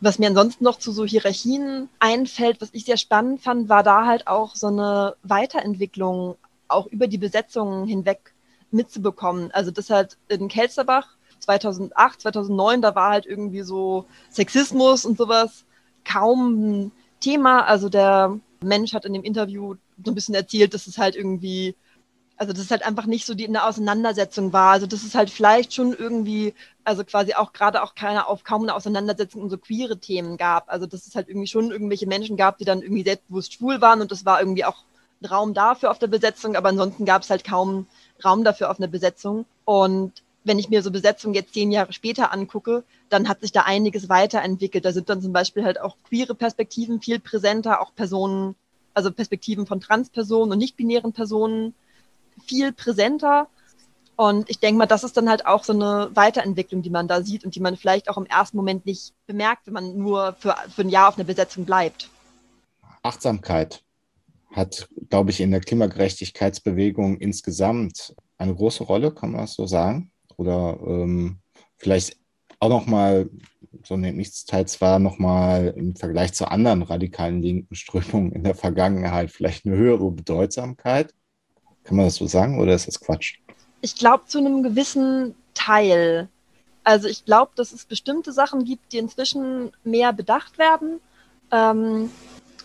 [0.00, 4.06] Was mir ansonsten noch zu so Hierarchien einfällt, was ich sehr spannend fand, war da
[4.06, 6.36] halt auch so eine Weiterentwicklung
[6.68, 8.34] auch über die Besetzungen hinweg
[8.70, 9.50] mitzubekommen.
[9.52, 11.08] Also das halt in Kelsterbach
[11.40, 15.64] 2008, 2009, da war halt irgendwie so Sexismus und sowas
[16.04, 17.64] kaum ein Thema.
[17.64, 19.74] Also der Mensch hat in dem Interview
[20.04, 21.74] so ein bisschen erzählt, dass es halt irgendwie,
[22.36, 24.72] also dass es halt einfach nicht so die in der Auseinandersetzung war.
[24.72, 28.62] Also dass es halt vielleicht schon irgendwie, also quasi auch gerade auch keine auf kaum
[28.62, 30.68] eine Auseinandersetzung um so queere Themen gab.
[30.70, 34.00] Also dass es halt irgendwie schon irgendwelche Menschen gab, die dann irgendwie selbstbewusst schwul waren
[34.00, 34.84] und das war irgendwie auch
[35.22, 37.86] ein Raum dafür auf der Besetzung, aber ansonsten gab es halt kaum
[38.24, 39.44] Raum dafür auf einer Besetzung.
[39.64, 43.62] Und wenn ich mir so Besetzung jetzt zehn Jahre später angucke, dann hat sich da
[43.62, 44.84] einiges weiterentwickelt.
[44.84, 48.54] Da sind dann zum Beispiel halt auch queere Perspektiven viel präsenter, auch Personen,
[48.94, 51.74] also Perspektiven von Transpersonen und nicht-binären Personen
[52.46, 53.48] viel präsenter.
[54.16, 57.22] Und ich denke mal, das ist dann halt auch so eine Weiterentwicklung, die man da
[57.22, 60.54] sieht und die man vielleicht auch im ersten Moment nicht bemerkt, wenn man nur für,
[60.74, 62.10] für ein Jahr auf einer Besetzung bleibt.
[63.02, 63.82] Achtsamkeit
[64.52, 70.10] hat, glaube ich, in der Klimagerechtigkeitsbewegung insgesamt eine große Rolle, kann man das so sagen?
[70.40, 71.38] Oder ähm,
[71.76, 72.16] vielleicht
[72.60, 73.28] auch nochmal,
[73.84, 78.42] so nehme ich es teils wahr, nochmal im Vergleich zu anderen radikalen linken Strömungen in
[78.42, 81.12] der Vergangenheit vielleicht eine höhere Bedeutsamkeit?
[81.84, 83.38] Kann man das so sagen oder ist das Quatsch?
[83.82, 86.30] Ich glaube zu einem gewissen Teil.
[86.84, 91.00] Also ich glaube, dass es bestimmte Sachen gibt, die inzwischen mehr bedacht werden.
[91.52, 92.08] Ähm,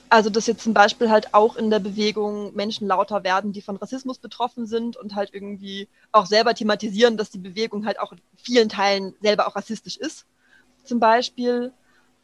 [0.09, 3.77] also dass jetzt zum Beispiel halt auch in der Bewegung Menschen lauter werden, die von
[3.77, 8.19] Rassismus betroffen sind und halt irgendwie auch selber thematisieren, dass die Bewegung halt auch in
[8.37, 10.25] vielen Teilen selber auch rassistisch ist,
[10.83, 11.71] zum Beispiel.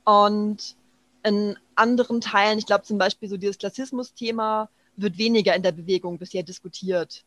[0.03, 0.75] Und
[1.23, 6.17] in anderen Teilen, ich glaube zum Beispiel so dieses Klassismus-Thema, wird weniger in der Bewegung
[6.17, 7.23] bisher diskutiert.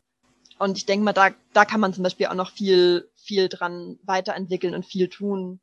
[0.59, 3.99] Und ich denke mal, da, da kann man zum Beispiel auch noch viel, viel dran
[4.05, 5.61] weiterentwickeln und viel tun.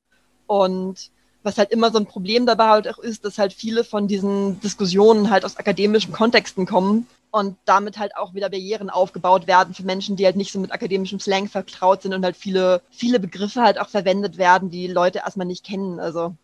[0.48, 1.12] Und
[1.44, 4.60] was halt immer so ein Problem dabei halt auch ist, dass halt viele von diesen
[4.60, 9.84] Diskussionen halt aus akademischen Kontexten kommen und damit halt auch wieder Barrieren aufgebaut werden für
[9.84, 13.62] Menschen, die halt nicht so mit akademischem Slang vertraut sind und halt viele, viele Begriffe
[13.62, 16.00] halt auch verwendet werden, die Leute erstmal nicht kennen.
[16.00, 16.36] Also.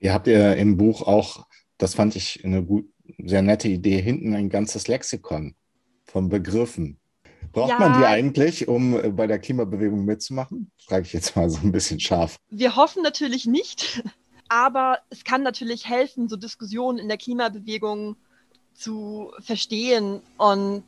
[0.00, 1.46] Ihr habt ja im Buch auch,
[1.78, 2.86] das fand ich eine gut,
[3.18, 5.54] sehr nette Idee, hinten ein ganzes Lexikon
[6.04, 6.98] von Begriffen.
[7.52, 7.78] Braucht ja.
[7.78, 10.70] man die eigentlich, um äh, bei der Klimabewegung mitzumachen?
[10.78, 12.36] Frage ich jetzt mal so ein bisschen scharf.
[12.50, 14.02] Wir hoffen natürlich nicht,
[14.52, 18.16] aber es kann natürlich helfen, so Diskussionen in der Klimabewegung
[18.74, 20.84] zu verstehen und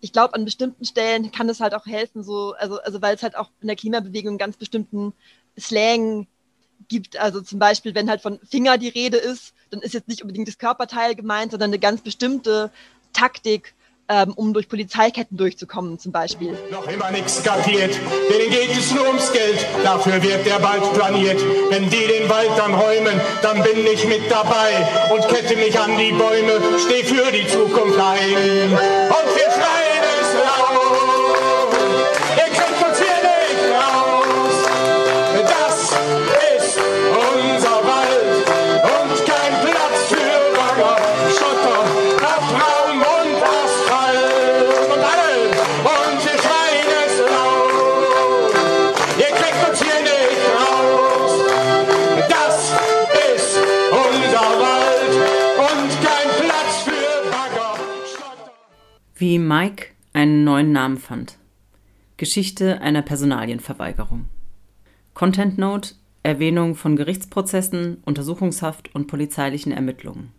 [0.00, 3.24] ich glaube, an bestimmten Stellen kann es halt auch helfen, so, also, also weil es
[3.24, 5.14] halt auch in der Klimabewegung ganz bestimmten
[5.58, 6.28] Slang
[6.86, 7.16] gibt.
[7.16, 10.46] Also zum Beispiel, wenn halt von Finger die Rede ist, dann ist jetzt nicht unbedingt
[10.46, 12.70] das Körperteil gemeint, sondern eine ganz bestimmte
[13.12, 13.74] Taktik
[14.08, 16.56] ähm, um durch Polizeiketten durchzukommen zum Beispiel.
[16.70, 17.98] Noch immer nichts kapiert,
[18.30, 21.40] denen geht es nur ums Geld, dafür wird der Wald planiert.
[21.70, 24.70] Wenn die den Wald dann räumen, dann bin ich mit dabei
[25.12, 28.72] und kette mich an die Bäume, steh für die Zukunft ein.
[28.72, 29.47] Und wir
[59.20, 61.38] Wie Mike einen neuen Namen fand.
[62.18, 64.28] Geschichte einer Personalienverweigerung.
[65.12, 70.30] Content Note Erwähnung von Gerichtsprozessen, Untersuchungshaft und polizeilichen Ermittlungen.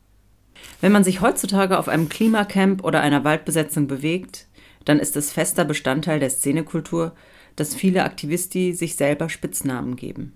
[0.80, 4.48] Wenn man sich heutzutage auf einem Klimacamp oder einer Waldbesetzung bewegt,
[4.86, 7.14] dann ist es fester Bestandteil der Szenekultur,
[7.58, 10.32] dass viele Aktivisti sich selber Spitznamen geben.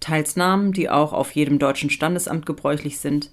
[0.00, 3.30] Teils Namen, die auch auf jedem deutschen Standesamt gebräuchlich sind,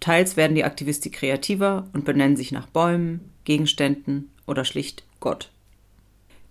[0.00, 5.50] teils werden die Aktivisti kreativer und benennen sich nach Bäumen, Gegenständen oder schlicht Gott.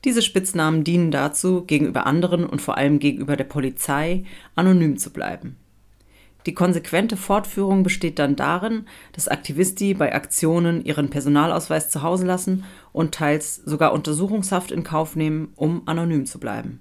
[0.05, 4.23] Diese Spitznamen dienen dazu, gegenüber anderen und vor allem gegenüber der Polizei
[4.55, 5.57] anonym zu bleiben.
[6.45, 12.63] Die konsequente Fortführung besteht dann darin, dass Aktivisti bei Aktionen ihren Personalausweis zu Hause lassen
[12.93, 16.79] und teils sogar Untersuchungshaft in Kauf nehmen, um anonym zu bleiben.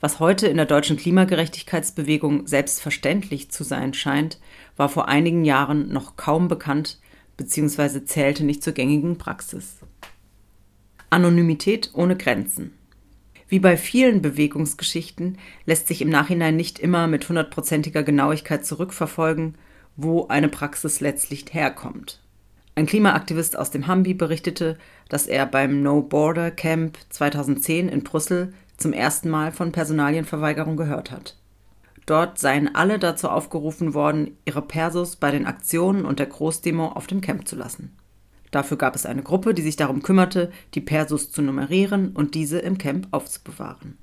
[0.00, 4.38] Was heute in der deutschen Klimagerechtigkeitsbewegung selbstverständlich zu sein scheint,
[4.76, 6.98] war vor einigen Jahren noch kaum bekannt
[7.36, 8.04] bzw.
[8.04, 9.76] zählte nicht zur gängigen Praxis.
[11.10, 12.72] Anonymität ohne Grenzen.
[13.48, 19.54] Wie bei vielen Bewegungsgeschichten lässt sich im Nachhinein nicht immer mit hundertprozentiger Genauigkeit zurückverfolgen,
[19.96, 22.20] wo eine Praxis letztlich herkommt.
[22.74, 24.76] Ein Klimaaktivist aus dem Hambi berichtete,
[25.08, 31.12] dass er beim No Border Camp 2010 in Brüssel zum ersten Mal von Personalienverweigerung gehört
[31.12, 31.36] hat.
[32.06, 37.06] Dort seien alle dazu aufgerufen worden, ihre Persos bei den Aktionen und der Großdemo auf
[37.06, 37.96] dem Camp zu lassen.
[38.50, 42.58] Dafür gab es eine Gruppe, die sich darum kümmerte, die Persos zu nummerieren und diese
[42.58, 43.98] im Camp aufzubewahren.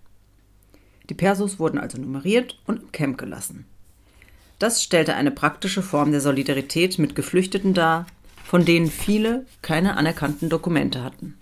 [1.09, 3.65] Die Persos wurden also nummeriert und im Camp gelassen.
[4.59, 8.07] Das stellte eine praktische Form der Solidarität mit Geflüchteten dar,
[8.43, 11.37] von denen viele keine anerkannten Dokumente hatten.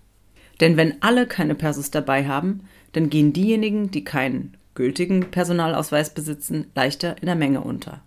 [0.59, 6.71] Denn wenn alle keine Persos dabei haben, dann gehen diejenigen, die keinen gültigen Personalausweis besitzen,
[6.73, 7.99] leichter in der Menge unter.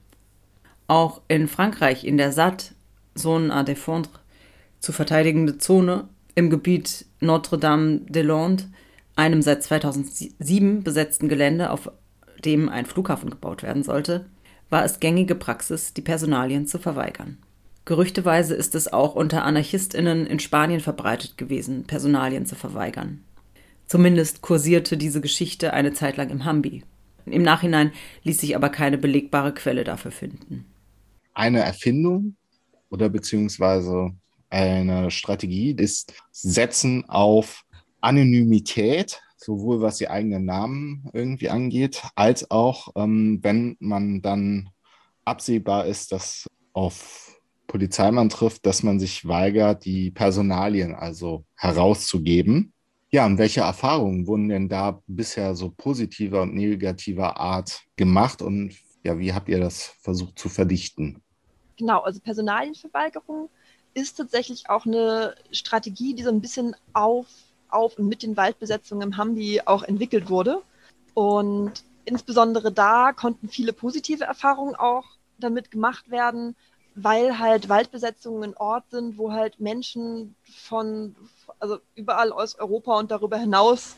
[0.87, 2.73] Auch in Frankreich in der SAT,
[3.15, 4.09] Zone à défendre,
[4.81, 8.69] zu verteidigende Zone im Gebiet Notre-Dame-des-Landes,
[9.17, 11.93] einem seit 2007 besetzten Gelände, auf
[12.43, 14.25] dem ein Flughafen gebaut werden sollte,
[14.71, 17.37] war es gängige Praxis, die Personalien zu verweigern.
[17.85, 23.23] Gerüchteweise ist es auch unter AnarchistInnen in Spanien verbreitet gewesen, Personalien zu verweigern.
[23.93, 26.83] Zumindest kursierte diese Geschichte eine Zeit lang im Hambi.
[27.27, 30.65] Im Nachhinein ließ sich aber keine belegbare Quelle dafür finden.
[31.35, 32.37] Eine Erfindung
[32.89, 34.13] oder beziehungsweise
[34.49, 37.65] eine Strategie ist Setzen auf
[38.01, 44.71] Anonymität, sowohl was die eigenen Namen irgendwie angeht, als auch ähm, wenn man dann
[45.27, 52.73] absehbar ist, dass auf Polizeimann trifft, dass man sich weigert, die Personalien also herauszugeben.
[53.15, 58.75] Ja, und welche Erfahrungen wurden denn da bisher so positiver und negativer Art gemacht und
[59.05, 61.23] ja, wie habt ihr das versucht zu verdichten?
[61.77, 63.51] Genau, also Personalienverweigerung
[63.95, 67.27] ist tatsächlich auch eine Strategie, die so ein bisschen auf,
[67.69, 70.63] auf und mit den Waldbesetzungen im Hambi auch entwickelt wurde.
[71.13, 75.05] Und insbesondere da konnten viele positive Erfahrungen auch
[75.39, 76.57] damit gemacht werden,
[76.95, 81.15] weil halt Waldbesetzungen ein Ort sind, wo halt Menschen von,
[81.63, 83.95] also überall aus Europa und darüber hinaus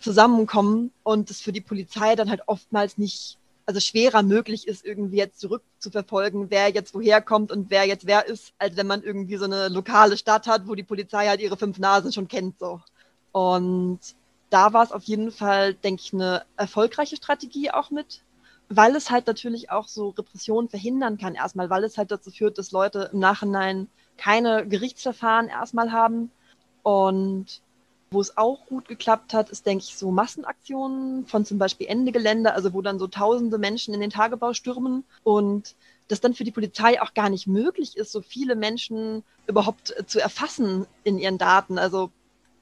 [0.00, 5.16] zusammenkommen und es für die Polizei dann halt oftmals nicht, also schwerer möglich ist, irgendwie
[5.16, 9.36] jetzt zurückzuverfolgen, wer jetzt woher kommt und wer jetzt wer ist, als wenn man irgendwie
[9.36, 12.80] so eine lokale Stadt hat, wo die Polizei halt ihre fünf Nasen schon kennt, so.
[13.32, 13.98] Und
[14.50, 18.22] da war es auf jeden Fall, denke ich, eine erfolgreiche Strategie auch mit,
[18.68, 22.58] weil es halt natürlich auch so Repressionen verhindern kann, erstmal, weil es halt dazu führt,
[22.58, 26.30] dass Leute im Nachhinein keine Gerichtsverfahren erstmal haben.
[26.82, 27.60] Und
[28.10, 32.12] wo es auch gut geklappt hat, ist, denke ich, so Massenaktionen von zum Beispiel Ende
[32.12, 35.74] Gelände, also wo dann so tausende Menschen in den Tagebau stürmen und
[36.08, 40.20] das dann für die Polizei auch gar nicht möglich ist, so viele Menschen überhaupt zu
[40.20, 41.78] erfassen in ihren Daten.
[41.78, 42.10] Also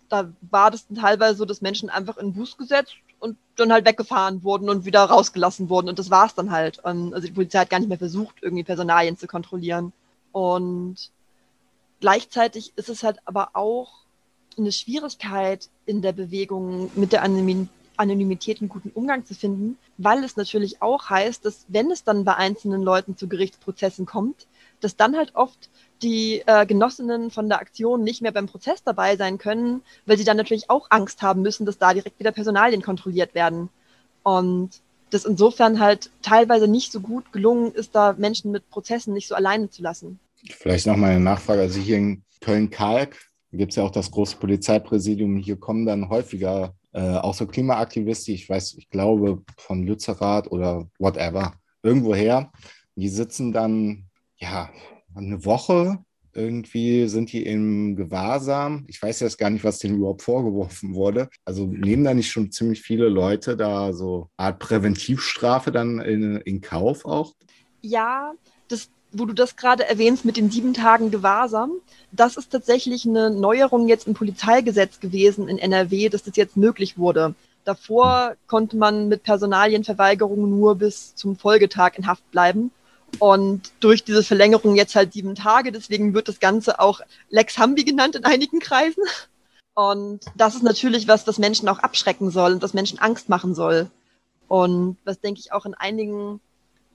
[0.09, 3.87] da war das teilweise so, dass Menschen einfach in den Bus gesetzt und dann halt
[3.87, 5.89] weggefahren wurden und wieder rausgelassen wurden.
[5.89, 6.85] Und das war es dann halt.
[6.85, 9.93] Also die Polizei hat gar nicht mehr versucht, irgendwie Personalien zu kontrollieren.
[10.31, 11.11] Und
[12.01, 14.01] gleichzeitig ist es halt aber auch
[14.61, 20.37] eine Schwierigkeit in der Bewegung mit der Anonymität einen guten Umgang zu finden, weil es
[20.37, 24.47] natürlich auch heißt, dass wenn es dann bei einzelnen Leuten zu Gerichtsprozessen kommt,
[24.81, 25.69] dass dann halt oft
[26.03, 30.25] die äh, Genossinnen von der Aktion nicht mehr beim Prozess dabei sein können, weil sie
[30.25, 33.69] dann natürlich auch Angst haben müssen, dass da direkt wieder Personalien kontrolliert werden.
[34.23, 34.71] Und
[35.11, 39.35] das insofern halt teilweise nicht so gut gelungen ist, da Menschen mit Prozessen nicht so
[39.35, 40.19] alleine zu lassen.
[40.49, 41.61] Vielleicht noch mal eine Nachfrage.
[41.61, 43.17] Also hier in Köln-Kalk
[43.53, 45.37] gibt es ja auch das große Polizeipräsidium.
[45.37, 50.89] Hier kommen dann häufiger äh, auch so Klimaaktivisten, ich weiß, ich glaube von Lützerath oder
[50.99, 52.51] whatever, irgendwoher.
[52.97, 54.71] Die sitzen dann, ja,
[55.15, 55.99] eine Woche
[56.33, 58.85] irgendwie sind die im Gewahrsam.
[58.87, 61.29] Ich weiß jetzt gar nicht, was denen überhaupt vorgeworfen wurde.
[61.45, 66.61] Also nehmen da nicht schon ziemlich viele Leute da so Art Präventivstrafe dann in, in
[66.61, 67.35] Kauf auch?
[67.83, 68.33] Ja,
[68.69, 71.73] das, wo du das gerade erwähnst mit den sieben Tagen Gewahrsam,
[72.13, 76.99] das ist tatsächlich eine Neuerung jetzt im Polizeigesetz gewesen in NRW, dass das jetzt möglich
[76.99, 77.35] wurde.
[77.65, 82.71] Davor konnte man mit Personalienverweigerung nur bis zum Folgetag in Haft bleiben.
[83.19, 87.85] Und durch diese Verlängerung jetzt halt sieben Tage, deswegen wird das Ganze auch Lex Hambi
[87.85, 89.03] genannt in einigen Kreisen.
[89.75, 93.55] Und das ist natürlich was, das Menschen auch abschrecken soll und das Menschen Angst machen
[93.55, 93.91] soll.
[94.49, 96.41] Und was, denke ich, auch in einigen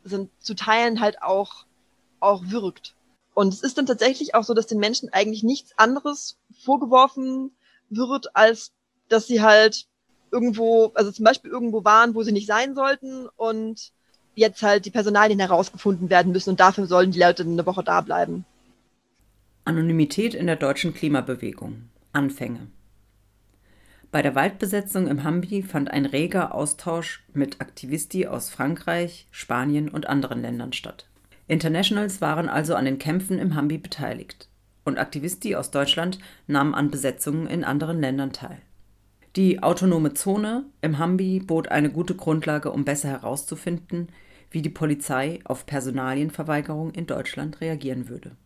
[0.04, 1.65] sind zu Teilen halt auch,
[2.26, 2.96] auch wirkt.
[3.34, 7.52] Und es ist dann tatsächlich auch so, dass den Menschen eigentlich nichts anderes vorgeworfen
[7.90, 8.72] wird, als
[9.10, 9.88] dass sie halt
[10.32, 13.92] irgendwo, also zum Beispiel irgendwo waren, wo sie nicht sein sollten und
[14.36, 18.02] jetzt halt die Personalien herausgefunden werden müssen und dafür sollen die Leute eine Woche da
[18.02, 18.46] bleiben.
[19.64, 21.90] Anonymität in der deutschen Klimabewegung.
[22.14, 22.68] Anfänge.
[24.12, 30.08] Bei der Waldbesetzung im Hambi fand ein reger Austausch mit Aktivisti aus Frankreich, Spanien und
[30.08, 31.08] anderen Ländern statt.
[31.48, 34.50] Internationals waren also an den Kämpfen im Hambi beteiligt
[34.84, 38.62] und Aktivisti aus Deutschland nahmen an Besetzungen in anderen Ländern teil.
[39.36, 44.08] Die autonome Zone im Hambi bot eine gute Grundlage, um besser herauszufinden,
[44.50, 48.38] wie die Polizei auf Personalienverweigerung in Deutschland reagieren würde.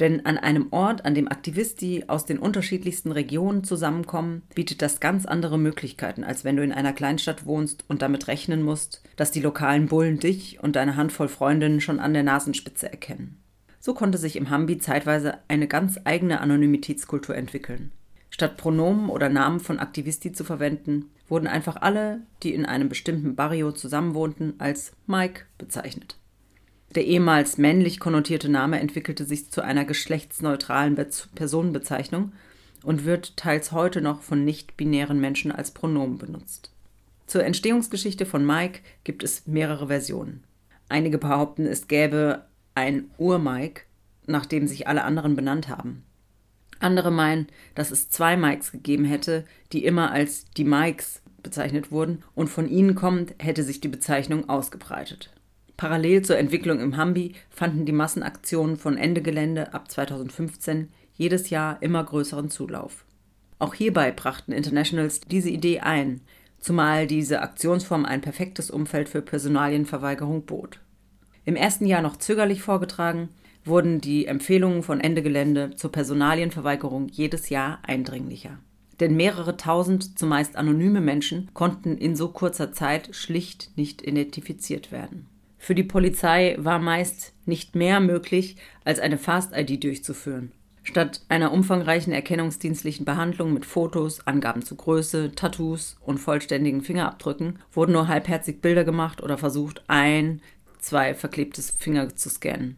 [0.00, 5.26] Denn an einem Ort, an dem Aktivisti aus den unterschiedlichsten Regionen zusammenkommen, bietet das ganz
[5.26, 9.40] andere Möglichkeiten, als wenn du in einer Kleinstadt wohnst und damit rechnen musst, dass die
[9.40, 13.42] lokalen Bullen dich und deine Handvoll Freundinnen schon an der Nasenspitze erkennen.
[13.80, 17.90] So konnte sich im Hambi zeitweise eine ganz eigene Anonymitätskultur entwickeln.
[18.30, 23.34] Statt Pronomen oder Namen von Aktivisti zu verwenden, wurden einfach alle, die in einem bestimmten
[23.34, 26.16] Barrio zusammenwohnten, als Mike bezeichnet.
[26.94, 32.32] Der ehemals männlich konnotierte Name entwickelte sich zu einer geschlechtsneutralen Be Personenbezeichnung
[32.82, 36.70] und wird teils heute noch von nicht-binären Menschen als Pronomen benutzt.
[37.26, 40.44] Zur Entstehungsgeschichte von Mike gibt es mehrere Versionen.
[40.90, 43.82] Einige behaupten, es gäbe ein Ur-Mike,
[44.26, 46.04] nach dem sich alle anderen benannt haben.
[46.78, 52.22] Andere meinen, dass es zwei Mikes gegeben hätte, die immer als die Mikes bezeichnet wurden
[52.34, 55.30] und von ihnen kommend hätte sich die Bezeichnung ausgebreitet.
[55.82, 61.82] Parallel zur Entwicklung im Hambi fanden die Massenaktionen von Ende Gelände ab 2015 jedes Jahr
[61.82, 63.04] immer größeren Zulauf.
[63.58, 66.20] Auch hierbei brachten Internationals diese Idee ein,
[66.60, 70.78] zumal diese Aktionsform ein perfektes Umfeld für Personalienverweigerung bot.
[71.44, 73.30] Im ersten Jahr noch zögerlich vorgetragen,
[73.64, 78.60] wurden die Empfehlungen von Ende Gelände zur Personalienverweigerung jedes Jahr eindringlicher.
[79.00, 85.26] Denn mehrere tausend, zumeist anonyme Menschen konnten in so kurzer Zeit schlicht nicht identifiziert werden.
[85.62, 90.50] Für die Polizei war meist nicht mehr möglich, als eine Fast-ID durchzuführen.
[90.82, 97.92] Statt einer umfangreichen erkennungsdienstlichen Behandlung mit Fotos, Angaben zu Größe, Tattoos und vollständigen Fingerabdrücken wurden
[97.92, 100.42] nur halbherzig Bilder gemacht oder versucht, ein,
[100.80, 102.74] zwei verklebtes Finger zu scannen.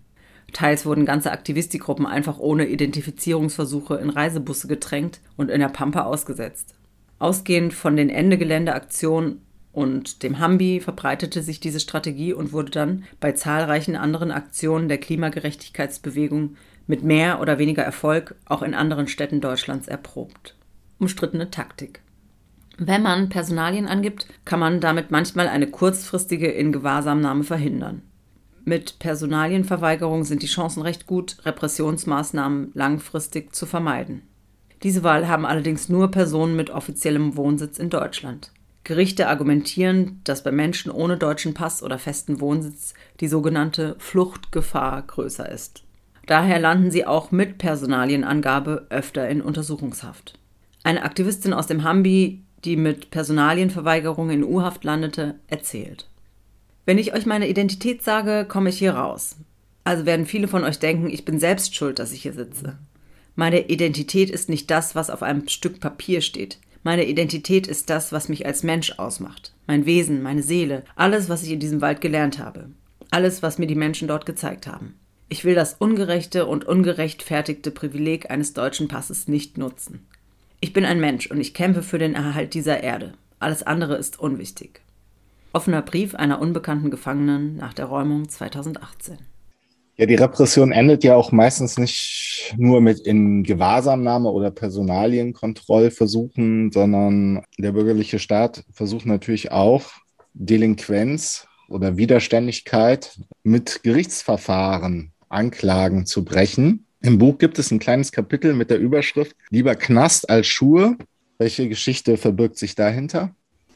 [0.53, 6.74] Teils wurden ganze Aktivistikgruppen einfach ohne Identifizierungsversuche in Reisebusse gedrängt und in der Pampa ausgesetzt.
[7.18, 9.41] Ausgehend von den Ende-Gelände-Aktionen
[9.75, 14.99] und dem Hambi verbreitete sich diese Strategie und wurde dann bei zahlreichen anderen Aktionen der
[14.99, 16.57] Klimagerechtigkeitsbewegung
[16.87, 20.55] mit mehr oder weniger Erfolg auch in anderen Städten Deutschlands erprobt.
[20.99, 22.01] Umstrittene Taktik.
[22.79, 28.03] Wenn man Personalien angibt, kann man damit manchmal eine kurzfristige Ingewahrsamnahme verhindern.
[28.64, 34.22] Mit Personalienverweigerung sind die Chancen recht gut, Repressionsmaßnahmen langfristig zu vermeiden.
[34.85, 38.53] Diese Wahl haben allerdings nur Personen mit offiziellem Wohnsitz in Deutschland.
[38.85, 45.49] Gerichte argumentieren, dass bei Menschen ohne deutschen Pass oder festen Wohnsitz die sogenannte Fluchtgefahr größer
[45.49, 45.85] ist.
[46.26, 50.39] Daher landen sie auch mit Personalienangabe öfter in Untersuchungshaft.
[50.82, 56.09] Eine Aktivistin aus dem Hambi, die mit Personalienverweigerung in U-Haft landete, erzählt.
[56.87, 59.37] Wenn ich euch meine Identität sage, komme ich hier raus.
[59.85, 62.78] Also werden viele von euch denken, ich bin selbst schuld, dass ich hier sitze.
[63.35, 66.59] Meine Identität ist nicht das, was auf einem Stück Papier steht.
[66.85, 69.55] Meine Identität ist das, was mich als Mensch ausmacht.
[69.66, 72.68] Mein Wesen, meine Seele, alles, was ich in diesem Wald gelernt habe.
[73.11, 74.95] Alles, was mir die Menschen dort gezeigt haben.
[75.30, 80.07] Ich will das ungerechte und ungerechtfertigte Privileg eines deutschen Passes nicht nutzen.
[80.61, 83.14] Ich bin ein Mensch und ich kämpfe für den Erhalt dieser Erde.
[83.39, 84.82] Alles andere ist unwichtig.
[85.55, 89.16] Offener Brief einer unbekannten Gefangenen nach der Räumung 2018.
[89.97, 97.45] Ja, die Repression endet ja auch meistens nicht nur mit in Gewahrsamnahme oder Personalienkontrollversuchen, sondern
[97.59, 99.84] der bürgerliche Staat versucht natürlich auch
[100.32, 106.86] Delinquenz oder Widerständigkeit mit Gerichtsverfahren Anklagen zu brechen.
[107.01, 110.97] Im Buch gibt es ein kleines Kapitel mit der Überschrift Lieber Knast als Schuhe.
[111.38, 113.32] Welche Geschichte verbirgt sich dahinter?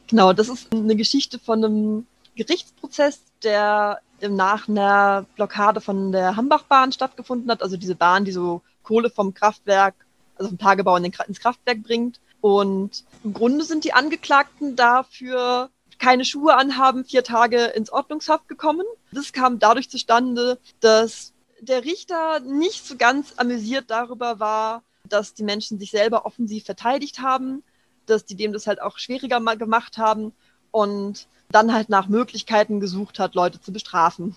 [0.07, 2.05] Genau, das ist eine Geschichte von einem
[2.35, 7.61] Gerichtsprozess, der nach einer Blockade von der Hambachbahn stattgefunden hat.
[7.61, 9.95] Also diese Bahn, die so Kohle vom Kraftwerk,
[10.35, 12.19] also vom Tagebau ins Kraftwerk bringt.
[12.41, 18.85] Und im Grunde sind die Angeklagten dafür keine Schuhe anhaben, vier Tage ins Ordnungshaft gekommen.
[19.11, 25.43] Das kam dadurch zustande, dass der Richter nicht so ganz amüsiert darüber war, dass die
[25.43, 27.63] Menschen sich selber offensiv verteidigt haben,
[28.05, 30.31] dass die dem das halt auch schwieriger gemacht haben
[30.71, 34.35] und dann halt nach Möglichkeiten gesucht hat, Leute zu bestrafen.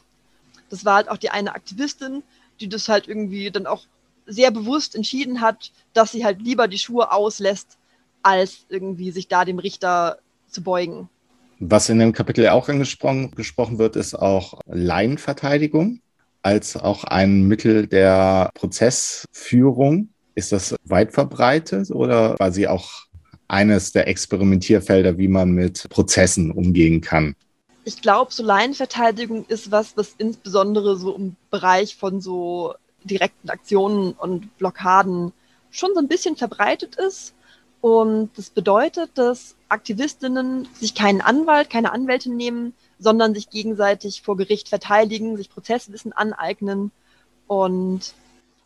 [0.70, 2.22] Das war halt auch die eine Aktivistin,
[2.60, 3.84] die das halt irgendwie dann auch
[4.26, 7.76] sehr bewusst entschieden hat, dass sie halt lieber die Schuhe auslässt,
[8.22, 11.08] als irgendwie sich da dem Richter zu beugen.
[11.58, 16.00] Was in dem Kapitel auch angesprochen gesprochen wird, ist auch Laienverteidigung
[16.42, 20.08] als auch ein Mittel der Prozessführung.
[20.34, 23.06] Ist das weit verbreitet oder quasi auch
[23.48, 27.34] eines der Experimentierfelder, wie man mit Prozessen umgehen kann?
[27.84, 32.74] Ich glaube, so Laienverteidigung ist was, was insbesondere so im Bereich von so
[33.04, 35.32] direkten Aktionen und Blockaden
[35.70, 37.34] schon so ein bisschen verbreitet ist.
[37.80, 44.36] Und das bedeutet, dass Aktivistinnen sich keinen Anwalt, keine Anwältin nehmen, sondern sich gegenseitig vor
[44.36, 46.92] Gericht verteidigen, sich Prozesswissen aneignen.
[47.48, 48.14] Und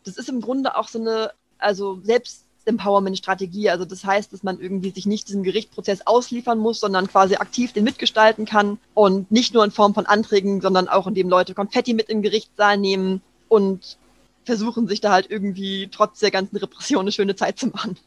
[0.03, 3.69] das ist im Grunde auch so eine, also selbst Empowerment-Strategie.
[3.69, 7.73] Also das heißt, dass man irgendwie sich nicht diesem Gerichtsprozess ausliefern muss, sondern quasi aktiv
[7.73, 11.93] den mitgestalten kann und nicht nur in Form von Anträgen, sondern auch indem Leute Konfetti
[11.93, 13.97] mit den Gerichtssaal nehmen und
[14.45, 17.97] versuchen sich da halt irgendwie trotz der ganzen Repression eine schöne Zeit zu machen.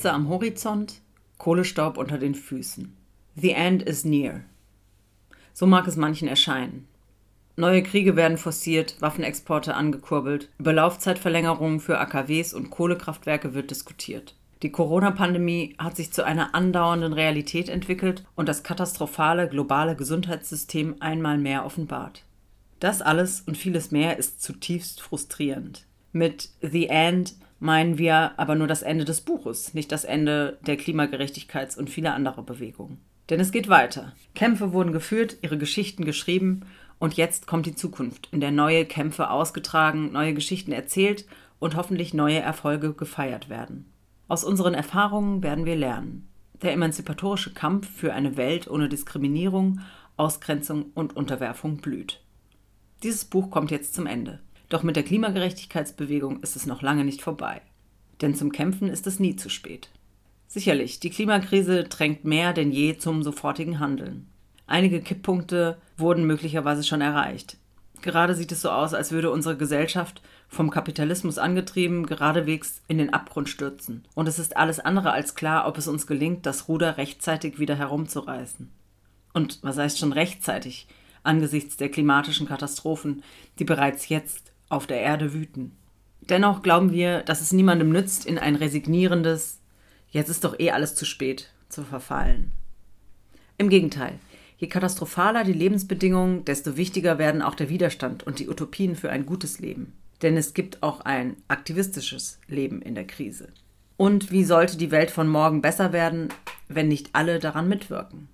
[0.00, 1.02] Glitzer am Horizont,
[1.36, 2.96] Kohlestaub unter den Füßen.
[3.36, 4.40] The end is near.
[5.52, 6.88] So mag es manchen erscheinen.
[7.56, 14.36] Neue Kriege werden forciert, Waffenexporte angekurbelt, über Laufzeitverlängerungen für AKWs und Kohlekraftwerke wird diskutiert.
[14.62, 21.36] Die Corona-Pandemie hat sich zu einer andauernden Realität entwickelt und das katastrophale globale Gesundheitssystem einmal
[21.36, 22.24] mehr offenbart.
[22.78, 25.84] Das alles und vieles mehr ist zutiefst frustrierend.
[26.12, 30.78] Mit The End meinen wir aber nur das Ende des Buches, nicht das Ende der
[30.78, 32.98] Klimagerechtigkeits- und vieler anderer Bewegungen.
[33.28, 34.12] Denn es geht weiter.
[34.34, 36.62] Kämpfe wurden geführt, ihre Geschichten geschrieben
[36.98, 41.26] und jetzt kommt die Zukunft, in der neue Kämpfe ausgetragen, neue Geschichten erzählt
[41.60, 43.92] und hoffentlich neue Erfolge gefeiert werden.
[44.26, 46.28] Aus unseren Erfahrungen werden wir lernen.
[46.62, 49.80] Der emanzipatorische Kampf für eine Welt ohne Diskriminierung,
[50.16, 52.22] Ausgrenzung und Unterwerfung blüht.
[53.02, 54.40] Dieses Buch kommt jetzt zum Ende.
[54.70, 57.60] Doch mit der Klimagerechtigkeitsbewegung ist es noch lange nicht vorbei.
[58.22, 59.90] Denn zum Kämpfen ist es nie zu spät.
[60.46, 64.26] Sicherlich, die Klimakrise drängt mehr denn je zum sofortigen Handeln.
[64.66, 67.56] Einige Kipppunkte wurden möglicherweise schon erreicht.
[68.02, 73.12] Gerade sieht es so aus, als würde unsere Gesellschaft vom Kapitalismus angetrieben geradewegs in den
[73.12, 74.04] Abgrund stürzen.
[74.14, 77.74] Und es ist alles andere als klar, ob es uns gelingt, das Ruder rechtzeitig wieder
[77.74, 78.70] herumzureißen.
[79.34, 80.86] Und was heißt schon rechtzeitig
[81.22, 83.22] angesichts der klimatischen Katastrophen,
[83.58, 85.76] die bereits jetzt auf der Erde wüten.
[86.22, 89.58] Dennoch glauben wir, dass es niemandem nützt, in ein resignierendes
[90.10, 92.50] Jetzt ist doch eh alles zu spät zu verfallen.
[93.58, 94.18] Im Gegenteil,
[94.60, 99.24] Je katastrophaler die Lebensbedingungen, desto wichtiger werden auch der Widerstand und die Utopien für ein
[99.24, 99.94] gutes Leben.
[100.20, 103.48] Denn es gibt auch ein aktivistisches Leben in der Krise.
[103.96, 106.28] Und wie sollte die Welt von morgen besser werden,
[106.68, 108.28] wenn nicht alle daran mitwirken?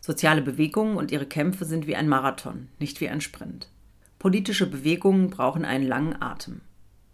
[0.00, 3.68] Soziale Bewegungen und ihre Kämpfe sind wie ein Marathon, nicht wie ein Sprint.
[4.26, 6.60] Politische Bewegungen brauchen einen langen Atem.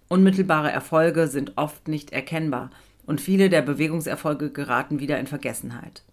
[0.08, 2.70] Unmittelbare Erfolge sind oft nicht erkennbar
[3.04, 6.04] und viele der Bewegungserfolge geraten wieder in Vergessenheit.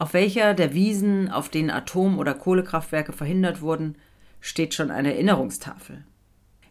[0.00, 3.94] Auf welcher der Wiesen, auf denen Atom- oder Kohlekraftwerke verhindert wurden,
[4.40, 6.02] steht schon eine Erinnerungstafel.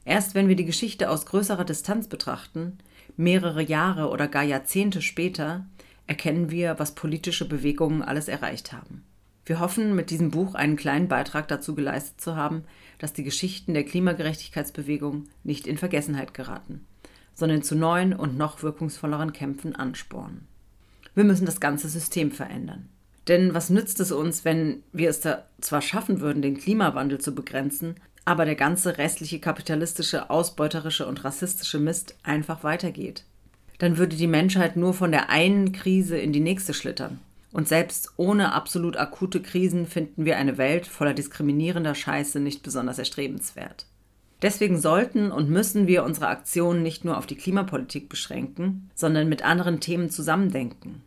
[0.03, 2.77] Erst wenn wir die Geschichte aus größerer Distanz betrachten,
[3.15, 5.65] mehrere Jahre oder gar Jahrzehnte später,
[6.07, 9.05] erkennen wir, was politische Bewegungen alles erreicht haben.
[9.45, 12.63] Wir hoffen, mit diesem Buch einen kleinen Beitrag dazu geleistet zu haben,
[13.01, 16.85] dass die Geschichten der Klimagerechtigkeitsbewegung nicht in Vergessenheit geraten,
[17.33, 20.47] sondern zu neuen und noch wirkungsvolleren Kämpfen anspornen.
[21.15, 22.89] Wir müssen das ganze System verändern.
[23.27, 27.95] Denn was nützt es uns, wenn wir es zwar schaffen würden, den Klimawandel zu begrenzen,
[28.23, 33.25] aber der ganze restliche kapitalistische, ausbeuterische und rassistische Mist einfach weitergeht?
[33.79, 37.19] Dann würde die Menschheit nur von der einen Krise in die nächste schlittern.
[37.51, 42.97] Und selbst ohne absolut akute Krisen finden wir eine Welt voller diskriminierender Scheiße nicht besonders
[42.97, 43.85] erstrebenswert.
[44.41, 49.43] Deswegen sollten und müssen wir unsere Aktionen nicht nur auf die Klimapolitik beschränken, sondern mit
[49.43, 51.03] anderen Themen zusammendenken.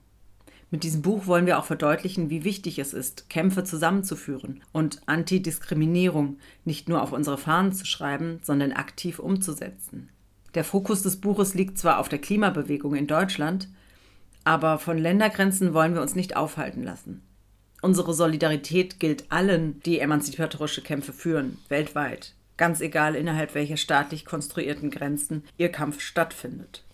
[0.71, 6.39] Mit diesem Buch wollen wir auch verdeutlichen, wie wichtig es ist, Kämpfe zusammenzuführen und Antidiskriminierung
[6.65, 10.11] nicht nur auf unsere Fahnen zu schreiben, sondern aktiv umzusetzen.
[10.55, 13.69] Der Fokus des Buches liegt zwar auf der Klimabewegung in Deutschland,
[14.45, 17.23] aber von Ländergrenzen wollen wir uns nicht aufhalten lassen.
[17.83, 24.91] Unsere Solidarität gilt allen, die emanzipatorische Kämpfe führen, weltweit, ganz egal innerhalb welcher staatlich konstruierten
[24.91, 26.85] Grenzen ihr Kampf stattfindet.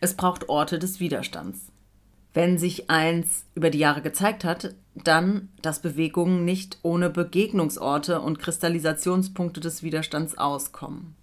[0.00, 1.72] Es braucht Orte des Widerstands
[2.36, 8.38] wenn sich eins über die Jahre gezeigt hat, dann, dass Bewegungen nicht ohne Begegnungsorte und
[8.38, 11.16] Kristallisationspunkte des Widerstands auskommen.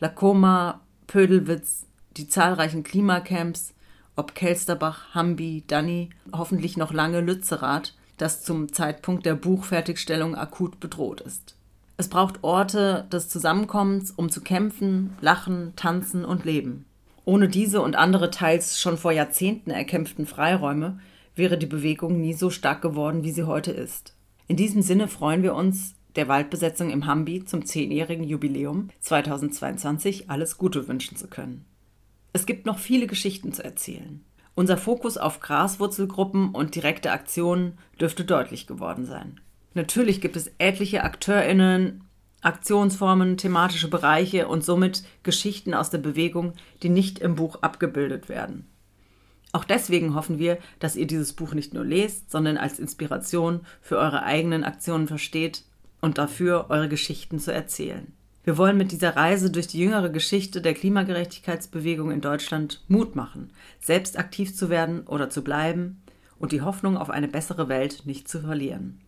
[0.00, 1.84] Lacoma, Pödelwitz,
[2.16, 3.74] die zahlreichen Klimacamps,
[4.16, 11.20] ob Kelsterbach, Hambi, Danny, hoffentlich noch lange Lützerath, das zum Zeitpunkt der Buchfertigstellung akut bedroht
[11.20, 11.56] ist.
[11.96, 16.84] Es braucht Orte des Zusammenkommens, um zu kämpfen, lachen, tanzen und leben.
[17.24, 20.98] Ohne diese und andere teils schon vor Jahrzehnten erkämpften Freiräume
[21.36, 24.14] wäre die Bewegung nie so stark geworden, wie sie heute ist.
[24.46, 30.58] In diesem Sinne freuen wir uns, der Waldbesetzung im Hambi zum zehnjährigen Jubiläum 2022 alles
[30.58, 31.64] Gute wünschen zu können.
[32.34, 34.24] Es gibt noch viele Geschichten zu erzählen.
[34.56, 39.40] Unser Fokus auf Graswurzelgruppen und direkte Aktionen dürfte deutlich geworden sein.
[39.74, 42.04] Natürlich gibt es etliche AkteurInnen
[42.40, 48.68] Aktionsformen, thematische Bereiche und somit Geschichten aus der Bewegung, die nicht im Buch abgebildet werden.
[49.52, 53.96] Auch deswegen hoffen wir, dass ihr dieses Buch nicht nur lest, sondern als Inspiration für
[53.96, 55.62] eure eigenen Aktionen versteht
[56.00, 58.12] und dafür eure Geschichten zu erzählen.
[58.44, 63.50] Wir wollen mit dieser Reise durch die jüngere Geschichte der Klimagerechtigkeitsbewegung in Deutschland Mut machen,
[63.80, 66.02] selbst aktiv zu werden oder zu bleiben
[66.38, 69.00] und die Hoffnung auf eine bessere Welt nicht zu verlieren.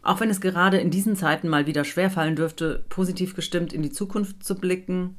[0.00, 3.92] Auch wenn es gerade in diesen Zeiten mal wieder schwerfallen dürfte, positiv gestimmt in die
[3.92, 5.16] Zukunft zu blicken,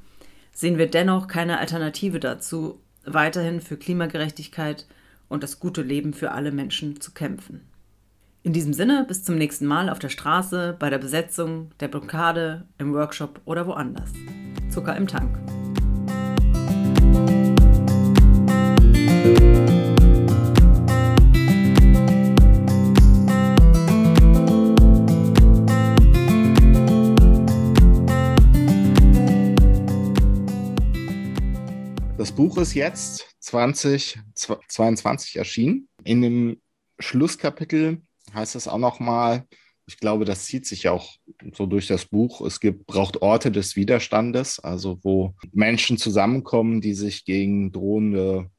[0.52, 4.88] sehen wir dennoch keine Alternative dazu, weiterhin für Klimagerechtigkeit
[5.30, 7.62] und das gute Leben für alle Menschen zu kämpfen.
[8.46, 12.68] In diesem Sinne, bis zum nächsten Mal auf der Straße, bei der Besetzung, der Blockade,
[12.78, 14.12] im Workshop oder woanders.
[14.70, 15.40] Zucker im Tank.
[32.18, 35.88] Das Buch ist jetzt 2022 erschienen.
[36.04, 36.62] In dem
[37.00, 38.02] Schlusskapitel
[38.34, 39.46] heißt es auch nochmal,
[39.86, 41.18] ich glaube, das zieht sich auch
[41.54, 42.42] so durch das Buch.
[42.42, 48.50] Es gibt, braucht Orte des Widerstandes, also wo Menschen zusammenkommen, die sich gegen drohende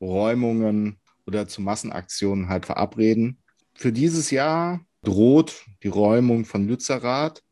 [0.00, 3.38] Räumungen oder zu Massenaktionen halt verabreden.
[3.74, 7.42] Für dieses Jahr droht die Räumung von Lützerath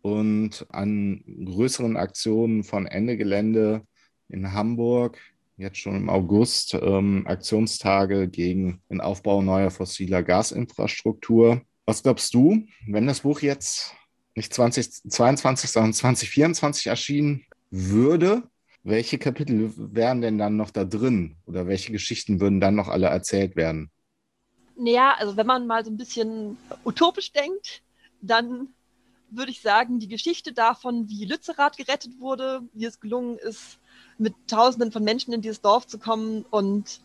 [0.00, 3.86] und an größeren Aktionen von Ende Gelände
[4.28, 5.18] in Hamburg,
[5.56, 11.62] jetzt schon im August, ähm, Aktionstage gegen den Aufbau neuer fossiler Gasinfrastruktur.
[11.86, 13.94] Was glaubst du, wenn das Buch jetzt
[14.34, 18.44] nicht 2022, sondern 2024 erschienen würde,
[18.84, 23.06] welche Kapitel wären denn dann noch da drin oder welche Geschichten würden dann noch alle
[23.06, 23.90] erzählt werden?
[24.76, 27.82] Naja, also wenn man mal so ein bisschen utopisch denkt,
[28.20, 28.68] dann
[29.30, 33.78] würde ich sagen, die Geschichte davon, wie Lützerath gerettet wurde, wie es gelungen ist,
[34.18, 37.00] mit Tausenden von Menschen in dieses Dorf zu kommen und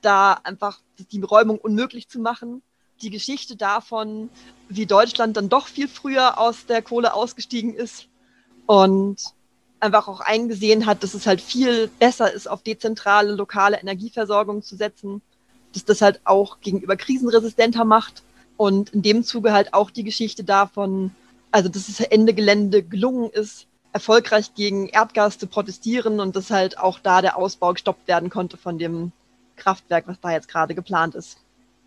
[0.00, 0.80] da einfach
[1.10, 2.62] die Räumung unmöglich zu machen.
[3.02, 4.28] Die Geschichte davon,
[4.68, 8.08] wie Deutschland dann doch viel früher aus der Kohle ausgestiegen ist
[8.66, 9.16] und
[9.80, 14.76] einfach auch eingesehen hat, dass es halt viel besser ist, auf dezentrale, lokale Energieversorgung zu
[14.76, 15.22] setzen,
[15.72, 18.22] dass das halt auch gegenüber krisenresistenter macht
[18.56, 21.12] und in dem Zuge halt auch die Geschichte davon,
[21.52, 26.78] also dass es Ende Gelände gelungen ist, erfolgreich gegen Erdgas zu protestieren und dass halt
[26.78, 29.12] auch da der Ausbau gestoppt werden konnte von dem
[29.56, 31.38] Kraftwerk, was da jetzt gerade geplant ist.